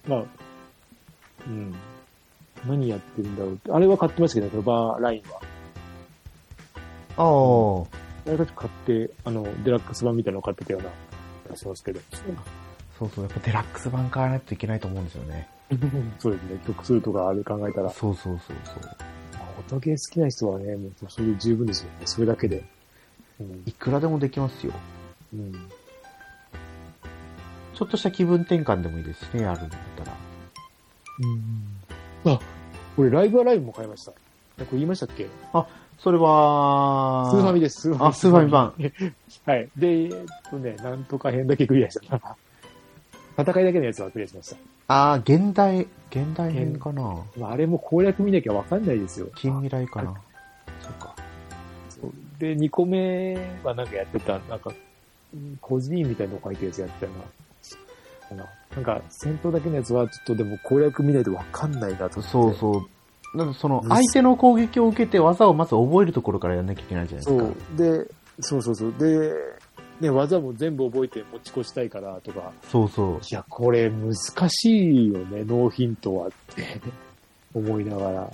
[0.08, 0.24] まあ、
[1.48, 1.74] うん。
[2.68, 3.72] 何やってるんだろうって。
[3.72, 5.42] あれは買ってましたけど、バーラインは。
[7.18, 7.24] あ
[8.28, 10.90] あ、あれだと買って、あの、デラックス版みたいなのを買ってたような
[11.48, 12.00] 気がしますけど。
[12.98, 13.26] そうそう。
[13.26, 15.48] やっぱデラックス版買わないといけないと思うんですよね。
[16.20, 16.60] そうですね。
[16.66, 17.90] 曲数とかあれ考えたら。
[17.90, 18.84] そうそうそうそう。
[19.34, 22.02] まあ音ゲー好きな人はね、もうそれで十分ですよね。
[22.06, 22.64] それだけで。
[23.40, 24.74] うんいくらでもできますよ。
[25.34, 25.54] うん。
[27.74, 30.12] ちょっとした気分転換でもいいですしね、やるんだったら。
[32.34, 32.40] あ、
[32.98, 34.12] 俺ライブアライブも買いました。
[34.12, 34.18] こ
[34.60, 35.28] れ言いましたっけ？
[36.00, 37.82] それは、スーファミです。
[37.82, 38.74] スーあスーファミ版。
[39.46, 39.70] はい。
[39.78, 40.12] で、えっ
[40.50, 42.36] とね、なんとか編だけクリアした。
[43.42, 44.58] 戦いだけのやつはクリアしました。
[44.88, 47.18] ああ、現代、現代編かな。
[47.38, 49.28] まあ、あれも攻略見なきゃわかんないですよ。
[49.36, 50.14] 近未来かな。
[52.40, 54.72] で、2個目はなんかやってた、なんか、
[55.34, 57.24] うん個人みたいなの書いてるやつやってたよな。
[58.30, 62.30] かななんか、戦闘だけのやつはちょっとでも攻略見ないとわかんないなと思って。
[62.30, 62.88] そうそ
[63.34, 63.38] う。
[63.38, 67.44] なんかその、相手の攻撃を受けて技をまず覚えるところからやんなきゃいけないじゃないですか。
[67.44, 67.78] そう。
[67.78, 68.94] で、そうそうそう。
[68.98, 69.34] で、
[70.00, 72.52] ね、技も全部覚えて持ち越したいからとか。
[72.70, 73.20] そうそう。
[73.20, 74.14] いや、これ難
[74.50, 76.82] しいよね、ノーヒントはって
[77.54, 78.32] 思いながら。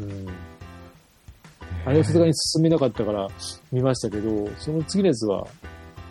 [0.00, 0.26] うん。
[1.84, 3.28] あれはさすがに進めなかったから
[3.70, 5.46] 見ましたけど、その次のやつは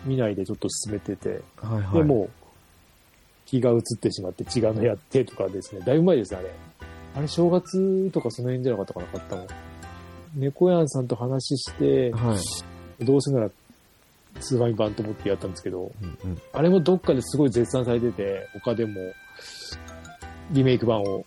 [0.04, 1.98] 見ないでちょっと進めてて、はいはい。
[1.98, 2.30] でもう
[3.46, 6.50] 気が移ってしまって違うのやってとかですね、だいぶ前ですね、あれ。
[7.16, 9.46] あれ正月とかその辺じゃなかったかな、買ったの。
[10.34, 12.38] 猫やんさんと話して、は
[13.00, 13.04] い。
[13.04, 13.50] どうせなら
[14.40, 16.38] スーファミ版と思ってやったんですけど、うんうん。
[16.52, 18.94] あれもどっかですごい絶賛されてて、他でも
[20.50, 21.24] リメイク版を。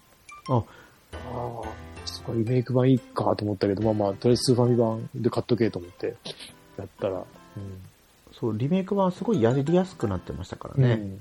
[0.49, 1.61] あ、あ
[2.33, 6.15] リメイク版いいかと思ったけど、まあまあ、とりあえずスーファミ版で買っとけと思って、
[6.77, 7.23] やったら、うん。
[8.31, 11.19] そう、リメイク版すごいやりやすくなってましたからね。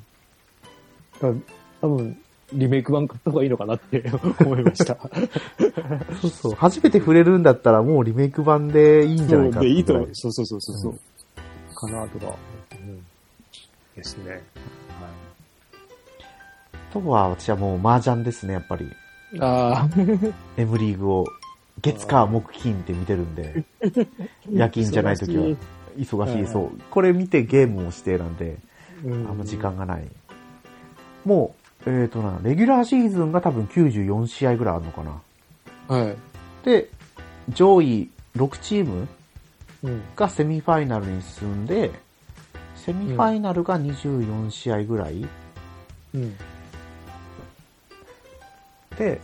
[1.21, 1.41] うん。
[1.41, 1.47] だ
[1.81, 2.19] 多分、
[2.53, 4.05] リメイク版買った方がいいのかなって
[4.45, 4.97] 思いました。
[6.21, 6.53] そうそう。
[6.53, 10.09] 初めて触れるんだったらもうリメイク版でいいんじゃないかそうで、いいと思う。
[10.13, 10.99] そうそうそうそうそう、
[11.75, 12.35] かなとか。
[12.73, 13.05] うん。
[13.97, 14.43] ですね。
[16.91, 18.91] あとは私はもう麻雀ですね、やっぱり。
[19.41, 19.89] ああ。
[20.57, 21.27] M リーグを
[21.83, 23.65] 月火木金って見てるんで、
[24.51, 25.45] 夜勤じゃない時は
[25.97, 26.71] 忙しい、はいそう。
[26.91, 28.59] これ見てゲームをしてなんで、
[29.05, 30.09] うんあんま時間がない。
[31.25, 31.55] も
[31.87, 35.21] う、えっ、とな、レギュラーシーズンが多分94試合ぐらいあるのかな。
[35.89, 36.17] はい。
[36.65, 36.89] で、
[37.51, 39.09] 上位6チーム
[39.85, 40.03] うん。
[40.17, 41.93] がセミファイナルに進んで、
[42.75, 45.27] セミファイナルが24試合ぐらい、
[46.15, 46.35] うん。
[48.99, 49.21] で、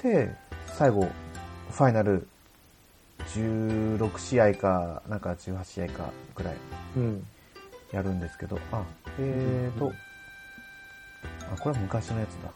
[0.00, 0.34] で、
[0.78, 1.10] 最後、
[1.70, 2.28] ファイナル
[3.34, 6.54] 16試合か、なんか18試合かぐらい
[6.96, 7.26] うん。
[7.92, 8.84] やるんですけど、あ、
[9.18, 9.92] えーと、
[11.52, 12.52] あ、これは昔のやつだ。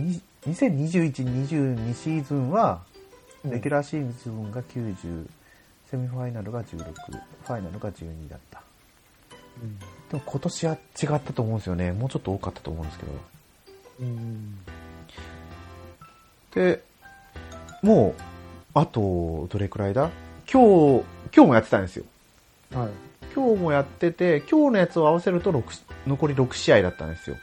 [0.00, 2.82] に2021-22シーズンは、
[3.44, 5.28] レギュラーシーズンが90、
[5.90, 8.62] セミファイナルが16、ファイナルが12だった。
[9.62, 9.95] うん。
[10.10, 10.78] でも今年は違っ
[11.20, 11.92] たと思うんですよね。
[11.92, 13.12] もうちょっと多かったと思うんですけど。
[14.00, 14.58] うん。
[16.54, 16.82] で、
[17.82, 18.22] もう、
[18.74, 20.10] あと、どれくらいだ？
[20.50, 21.04] 今日、
[21.34, 22.04] 今日もやってたんですよ。
[22.72, 22.88] はい。
[23.34, 27.36] 今日もやってて、今日のやつを合わせると6残り6試合だったんですよ。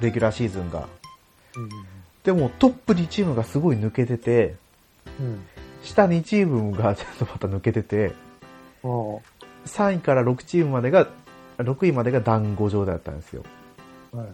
[0.00, 0.88] レギュラーシーズンが。
[1.54, 1.68] うん。
[2.24, 4.56] でもトップ2チームがすごい抜けてて、
[5.20, 5.46] うん。
[5.84, 8.12] 下2チームがちょっとまた抜けてて、
[8.82, 8.88] ああ。
[9.66, 11.08] 3位から6チームまでが、
[11.58, 13.44] 6位までが団子状だったんですよ。
[14.12, 14.26] はい。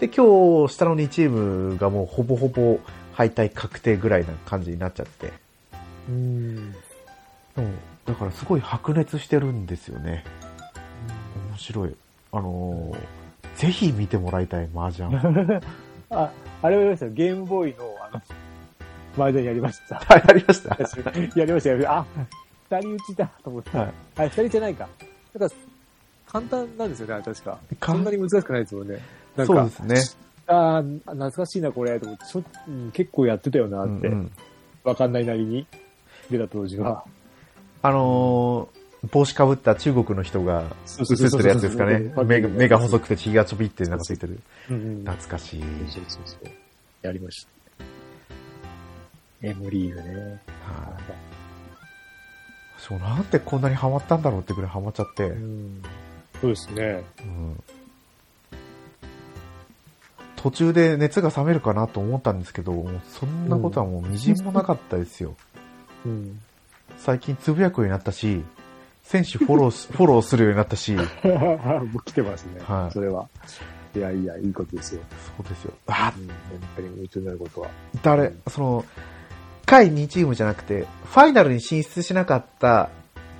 [0.00, 2.78] で、今日下の2チームがもうほぼほぼ
[3.12, 5.32] 敗退確定ぐらいな感じになっちゃって。
[6.08, 6.74] うん。
[7.56, 10.24] うんだからすごい白熱してるんですよね。
[11.50, 11.96] 面白い。
[12.32, 15.08] あのーぜひ見てもらいたい、麻雀。
[16.10, 16.30] あ、
[16.62, 17.12] あれはやりましたよ。
[17.12, 18.22] ゲームボーイの、あの、
[19.14, 19.96] 麻雀やりました。
[20.06, 20.76] はい、ありました。
[21.40, 21.96] やりました、やりました。
[21.96, 22.06] あ、
[22.70, 23.78] 二人打ちだと思って。
[23.78, 23.92] はい。
[24.18, 24.88] あ、二人じゃないか。
[25.34, 25.54] なんか、
[26.26, 27.58] 簡単なんですよね、確か。
[27.80, 28.98] かそんなに難しくないですもんね。
[29.36, 30.20] なんか、そうですね。
[30.48, 34.08] あー懐かしいな、これ、と思って、ちょうん結構やってたよな、って。
[34.08, 34.30] わ、うん
[34.84, 35.66] うんかんないなりに。
[36.30, 37.04] 出た当時は。
[37.82, 40.64] あのー帽子かぶった中国の人が
[40.98, 42.12] 映ってるやつですかね。
[42.24, 44.40] 目が目が細くて血がちょびってなんかついてる。
[44.66, 45.60] 懐かしい。
[45.88, 46.48] そうそうそう。
[47.02, 47.50] やりました。
[49.42, 50.14] M リーグね。
[50.20, 50.36] はい
[52.78, 55.28] そう、なんでこんなにハマったんだろうってぐらいハマっちゃって。
[55.28, 55.82] うん。
[56.40, 57.02] そうですね。
[57.20, 57.62] うん
[60.36, 65.34] 途中で熱が冷めるかなと思ったんですけど、そんなことはもうみじんもなかったですよ。
[66.04, 66.40] うん。
[66.98, 68.44] 最近つぶやくようになったし、
[69.02, 72.60] 選手フォローし、 フォローするようになったし、そ うもう来てますね。
[72.62, 73.28] はいそれは。
[73.96, 75.00] いやいや、いいことですよ。
[75.48, 75.72] ですよ。
[75.86, 76.26] あ、うん。
[76.28, 76.36] やっ
[76.76, 77.68] ぱり夢中になることは。
[78.02, 78.84] 誰、その、
[79.64, 82.90] 下位2チームじゃなくて、ファイナルに進出しなかった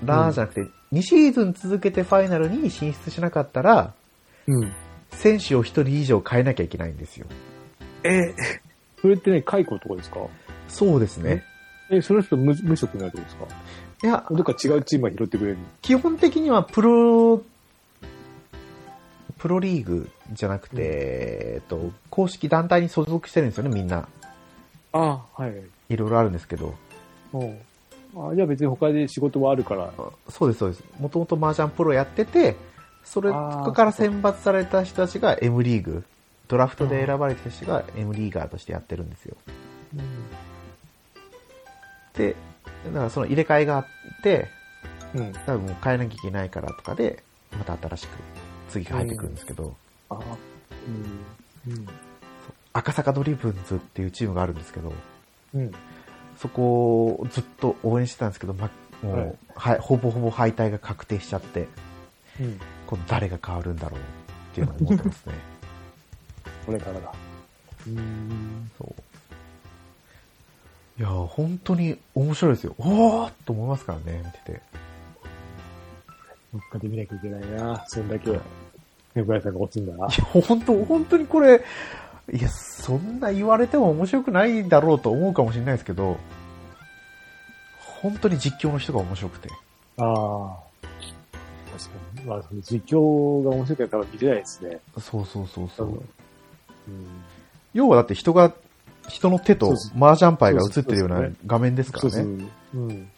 [0.03, 3.93] ら、うんじゃなくて、2シーズン続けてファイナルに進出しなかったら、
[4.47, 4.73] うん。
[5.11, 7.27] 選手を1人以上変えなきゃいけないんですよ。
[8.05, 8.35] え、
[9.01, 10.21] それってね、解雇とかですか？
[10.69, 11.45] そうですね。
[11.91, 13.47] え、その人無無職になるってことですか？
[14.05, 17.43] いや、どっか違うチームが拾ってくれる基本的にはプロ、
[19.39, 24.09] プロリーグじゃなくて、うんえっと、公式団体に所属してるんですよね、みんな。
[24.93, 25.63] あはい。
[25.89, 26.75] いろいろあるんですけど。
[27.33, 27.59] うん。
[28.17, 29.93] あじゃあ別に他で仕事はあるから。
[30.31, 30.85] そうです、そうです。
[30.99, 32.57] もともと麻雀プロやってて、
[33.05, 36.05] それから選抜された人たちが M リーグ、
[36.49, 39.37] ドラフトで選ばれた人が M リーガーとしてやってるんですよ。
[42.15, 42.35] で、
[42.87, 43.87] だからその入れ替えがあっ
[44.23, 44.49] て、
[45.15, 45.33] うん。
[45.33, 48.11] 多分もう変えなきゃいけないからとかで、また新しく
[48.71, 49.77] 次が入ってくるんですけど、
[50.09, 50.19] あ
[51.67, 51.75] うん。
[51.75, 51.87] うん。
[52.73, 54.93] 赤坂ドリブンズっていうチームがあるんですけど、
[55.55, 55.73] うん。
[56.47, 58.71] そこをずっと応援してたんですけど、ま、
[59.03, 59.17] もう、
[59.55, 61.67] ははいい、ほぼほぼ敗退が確定しちゃって、
[62.41, 62.61] うん。
[62.87, 64.03] これ誰が変わるんだろうっ
[64.55, 65.35] ていうのを思ってますね。
[66.65, 67.13] これからだ。
[67.89, 68.71] うん。
[68.79, 68.95] そう。
[71.01, 72.75] いやー、本当に面白いですよ。
[72.79, 74.63] おーっと思いますからね、見てて。
[76.53, 77.85] どっかで見なきゃいけないな。
[77.89, 78.39] そんだけ、
[79.15, 80.07] 猫屋さんが落ちんだな。
[80.07, 81.65] いや、本当、本当にこれ、
[82.33, 86.17] いや、そんな言われても面白くないだろうと思うかもしれないですけど、
[88.11, 89.49] 本当に実況の人が面白くて。
[89.99, 90.57] ああ。
[91.77, 92.23] 確かに。
[92.23, 94.79] まあ、実況が面白いから見れないですね。
[95.01, 95.89] そうそうそうそう。
[95.89, 96.03] うん。
[97.75, 98.53] 要はだって人が、
[99.09, 102.23] 人の手と麻雀牌が映ってるような画面ですかそうそう。
[102.23, 102.45] らね。
[102.75, 103.11] うん。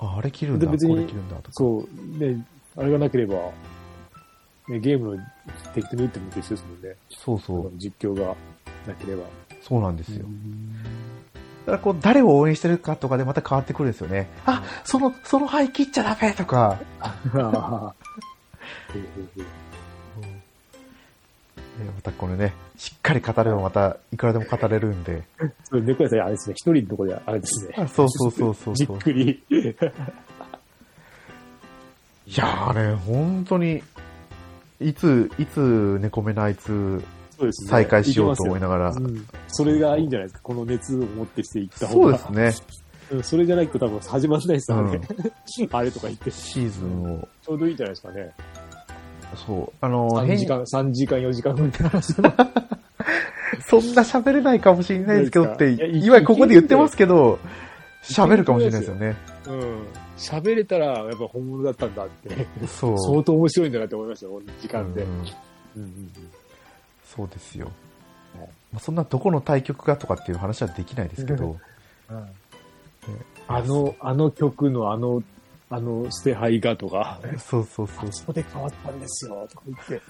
[0.00, 1.48] あ、あれ切るんだ、これ切るんだとか。
[1.52, 2.18] そう。
[2.18, 2.44] ね、
[2.76, 3.36] あれがなければ、
[4.68, 5.22] ね、ゲームの
[5.72, 6.96] 適当に打っても一緒ですもんね。
[7.10, 7.72] そうそう。
[7.76, 8.34] 実況が
[8.86, 9.22] なければ。
[9.62, 10.26] そうなんですよ。
[11.66, 14.28] だからこう、誰を応援してるかとかでまた変わってくるんですよね。
[14.44, 16.78] あ、その、その牌切っちゃダメとか。
[17.34, 17.94] ま
[22.02, 25.24] たこれね、しっかり語ればまたいくらでも語れるんで。
[25.64, 27.74] そう、猫屋さんあれですね、一人のところであれですね。
[27.78, 29.42] あそうそうそうそうじそう っくり。
[32.26, 33.82] いやーね、本当に、
[34.80, 37.02] いつ、いつ猫目のあいつ
[37.38, 37.70] そうですね。
[37.70, 38.90] 再開しようと思いながら。
[38.90, 39.26] いけますようん。
[39.48, 40.40] それがいいんじゃないですか？
[40.42, 42.18] この熱を持ってしていった方そうが。
[42.18, 42.66] ですね。
[43.12, 45.00] うんそれじゃないと多分始まらないですよね。
[45.72, 46.30] あれとか言って。
[46.32, 48.32] ちシーズンを、ょうどいいんじゃないですかね。
[49.46, 52.24] そう、あの、3時変間、3時間、4時間分って話 そん
[53.94, 57.38] な喋れないかもしれないですけどって、いやい今ここで言ってますけど、
[58.02, 59.16] 喋るかもしれないですよね。
[59.48, 59.82] うん。
[60.16, 62.46] 喋れたら、やっぱ本物だったんだって。
[62.66, 62.98] そう。
[62.98, 65.02] 相当面白いんだなって思いましたよ、時間で。
[65.02, 65.20] うんうん
[65.76, 66.10] うん
[67.14, 67.70] そうですよ。
[68.38, 71.58] はいまあ、そんなどこの対局がとかっていう話はできないですけど、
[72.10, 72.26] うん
[73.46, 75.22] あの、あの曲のあの、
[75.70, 78.12] あの捨て牌がとか、そうそうそうあ。
[78.12, 80.02] そこで変わったんですよ、とか言って。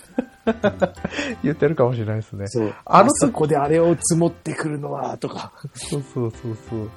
[1.43, 2.47] 言ってるかもしれないですね。
[2.49, 2.75] そう。
[2.85, 5.53] あのあのそこであれを積もってくるのは、とか。
[5.75, 6.91] そうそうそうそう。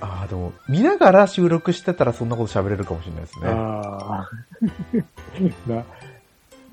[0.00, 3.48] ああ、でも、見ながら収録してたらそんなこと喋れるかもしれないですね。
[3.48, 4.30] ああ。
[5.66, 5.84] な、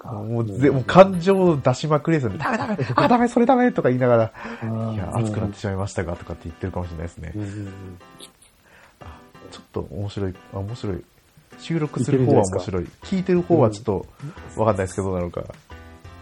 [0.04, 2.38] もうぜ、もう感情を出しまくりですよね。
[2.39, 4.24] ダメダメ あ、ダメ、それダメとか言いながら、
[4.93, 7.34] いや、熱くなってしまいましたが、とかって言ってるかもしれないですね。
[9.52, 11.04] ちょっと面白い、あ面白い。
[11.60, 12.86] 収録する方は面白い。
[13.04, 14.06] 聞いてる方はちょっと、
[14.58, 15.43] わかんないですけど、どうなのか。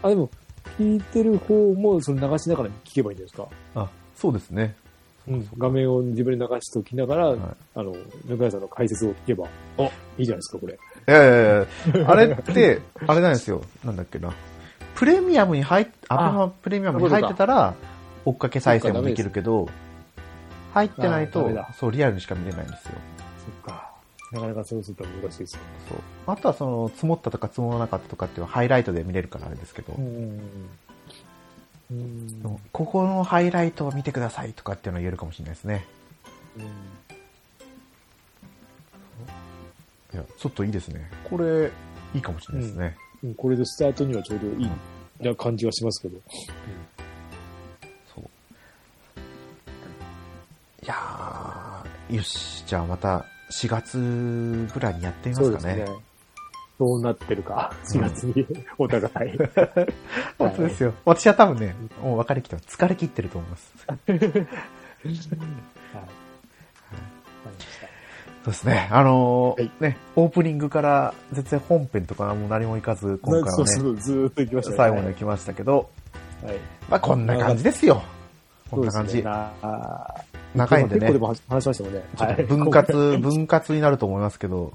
[0.04, 0.30] あ、でも、
[0.78, 3.48] 聞いてる方も、その流しながら聞けばいいんじゃないですか？
[3.82, 4.76] あ、そうですね。
[5.28, 7.40] うん、画面を自分で流しておきながら、はい
[7.76, 7.92] あの、
[8.28, 9.46] 中谷さんの解説を聞けば、
[9.78, 9.84] あ、
[10.18, 10.80] いいじゃないですか、これ。
[11.10, 13.64] いやいやいやあれって、あれなんですよ。
[13.84, 14.34] なんだっけな。
[14.95, 17.74] プレミアムに入っ、アベマプレミアムに入ってたら、
[18.26, 19.70] 追っかけ再生もできるけど、
[20.74, 22.91] 入ってないとそう、リアルにしか見れないんですよ。
[23.64, 23.91] そっか。
[24.32, 25.60] なかなかそうすると難しいですよ。
[25.89, 25.97] そう。
[26.28, 30.39] あとはその、積もったとか積もらなかったとかっていうのはハイライトで見れるからあれですけど、うん
[32.72, 35.88] ここのハイライトを見てくださいとかっていうのは言えるかもしれないですね。
[40.14, 41.10] いや、ちょっといいですね。
[41.30, 41.72] これ、
[42.14, 42.97] いいかもしれないですね。
[43.24, 44.72] うん、これでスタートにはちょうどいい、
[45.22, 46.20] な感じがしますけど。
[48.16, 48.24] そう。
[50.84, 55.86] いやー、よし、じゃあまた4月ぐらいにやってみますかね。
[56.80, 58.47] どうなってるか、4月に、
[58.80, 59.38] お互い。
[60.38, 60.93] 本当ですよ。
[61.03, 63.74] 私は多分ね、もう分かりきって疲れ切ってると思います。
[68.50, 68.88] そうですね。
[68.91, 74.78] あのーはいね、オープニングから全然本編とかも何もいかず、今回はね、そうそう、ずーっと行きましたね。
[74.78, 75.89] 最後まで来ましたけど、
[76.43, 76.58] はい。
[76.89, 78.02] まあこんな感じですよ。
[78.72, 79.18] こんな感じ。
[79.18, 79.24] ね
[80.56, 82.04] 長いんでね結構でも話しましたもんね。
[82.18, 84.74] ちょっと分割、 分割になると思いますけど、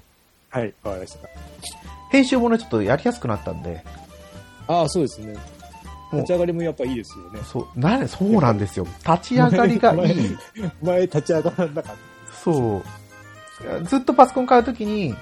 [0.51, 1.29] はい、わかりました。
[2.11, 3.83] 編集もね、ちょっとやりやすくなったんで、
[4.69, 5.35] ああ、そうですね。
[6.13, 7.41] 立ち上がりもやっぱいいですよね。
[7.43, 8.87] そう、なれ、そうなんですよ。
[9.05, 10.39] 立ち上がりがいい。
[10.81, 11.97] 前立ち上がらなかっ
[12.45, 13.04] そう。
[13.85, 15.15] ずっとパソコン買うときに、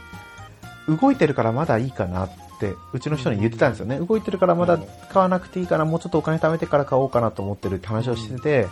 [0.88, 3.98] 動いてるからまだいいかなって、うちの人に言ってたんですよね。
[3.98, 4.78] 動いてるからまだ
[5.12, 8.68] 買わなくていいかな、もうちょっとお金貯めてから買おうかなと思ってるって話をしてて、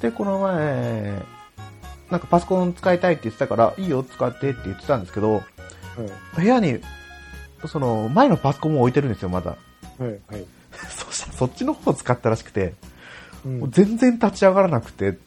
[0.00, 1.22] で、この前、
[2.10, 5.42] なんかパソコン使いたいって言ってたから、いいよ、使ってって言ってたんですけど。
[6.36, 6.80] 部屋に、
[7.66, 9.56] その、前のパソコンも置いてるんですよ、まだ。
[9.98, 10.44] はい、はい。
[10.88, 12.74] そしたらそっちの方を使ったらしくて、
[13.44, 15.18] うんもう全然立ち上がらなくて、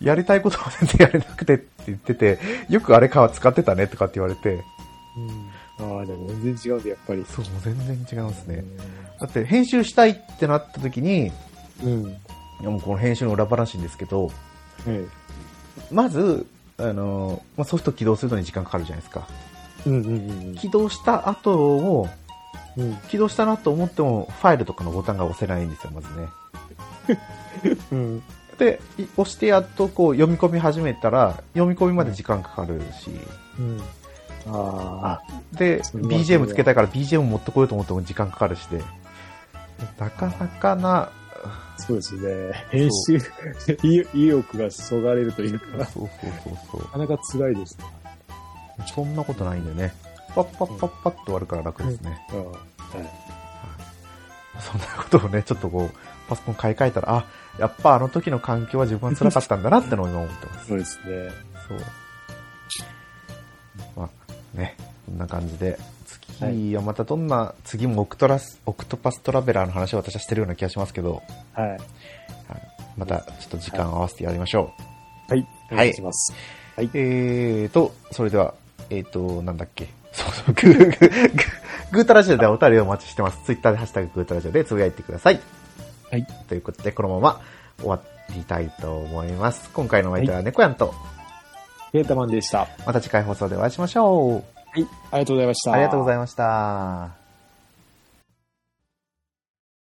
[0.00, 2.38] やりたいことは全然やれなくてって言ってて、
[2.68, 4.62] よくあれか使ってたねとかって言われて、
[5.16, 5.50] うん。
[5.96, 7.24] ああ、でも全然違うんで、やっぱり。
[7.28, 8.64] そう、全然違いますね。
[9.20, 11.32] だって編集したいってなった時に、
[11.82, 12.08] うん。
[12.60, 14.34] いやもうこの編集の裏話ですけど、はい。
[15.92, 16.46] まず、
[16.78, 19.28] あの、まあ、ソフト起動するのに時間かかるじゃないですか。
[19.86, 22.08] うんうん起動した後を、
[22.76, 22.90] うん。
[22.90, 22.96] うん。
[23.08, 26.28] 起動したなと思っても、ファイルとかのボタンが押せないんですよ、まずね。
[27.92, 28.22] うん。
[28.58, 33.10] で、い押してやっとこう読み込み始めたら、読み込みまで時間かかるし、
[33.58, 33.80] うん。
[34.46, 35.56] ああ。
[35.56, 38.82] で、BGM つけたいから BGM 持ってこようと思っても時間かかるしで、
[39.98, 41.10] なかなかな、
[41.76, 42.66] そうですね。
[42.70, 43.18] 編集、
[43.82, 46.82] 意意欲がそがれるというか、なそうそうそうそう。
[46.88, 47.84] かなか辛いですね。
[48.86, 49.92] そんなことないんでね。
[50.34, 52.26] パッパッパッパッと終わるから楽ですね。
[52.32, 52.50] うん。
[52.50, 52.58] はい。
[54.60, 55.98] そんなことをね、ちょっとこう、
[56.28, 57.24] パソコン買い替えたら、あ、
[57.58, 60.68] やっぱあの時の環境は自分は辛かったんだなってのを今思ってます。
[60.68, 61.30] そうですね。
[61.68, 61.78] そう。
[63.96, 65.78] まあ、ね、こんな感じで、
[66.40, 71.68] 次はまたどんな、次もオクトラス、オクトパストラベラーの話を私はしてるような気がしますけど、はい。
[71.70, 71.80] はい、
[72.96, 74.72] またちょっと時間を合わせてやりましょ
[75.28, 75.46] はい。
[75.72, 76.32] お願いします。
[76.78, 76.80] う。
[76.94, 78.54] えーと、それでは、
[78.90, 79.88] えーと、なんだっけ？
[80.12, 81.32] そうそう、グー、グー、グー、
[81.92, 83.38] グータラジオではお便りをお待ちしてます。
[83.44, 85.40] ツイッターでハッシュタググータラジオでつぶやいてください。
[86.10, 86.26] はい。
[86.48, 87.40] ということで、このまま
[87.78, 88.00] 終わ
[88.34, 89.70] りたいと思います。
[89.72, 90.94] 今回のお相手は猫やんと、
[91.92, 92.60] ケータマンでした。
[92.60, 94.42] はまた次回放送でお会いしましょ
[94.76, 94.80] う。
[94.80, 94.86] い。
[95.12, 95.72] ありがとうございました。
[95.72, 97.27] ありがとうございました。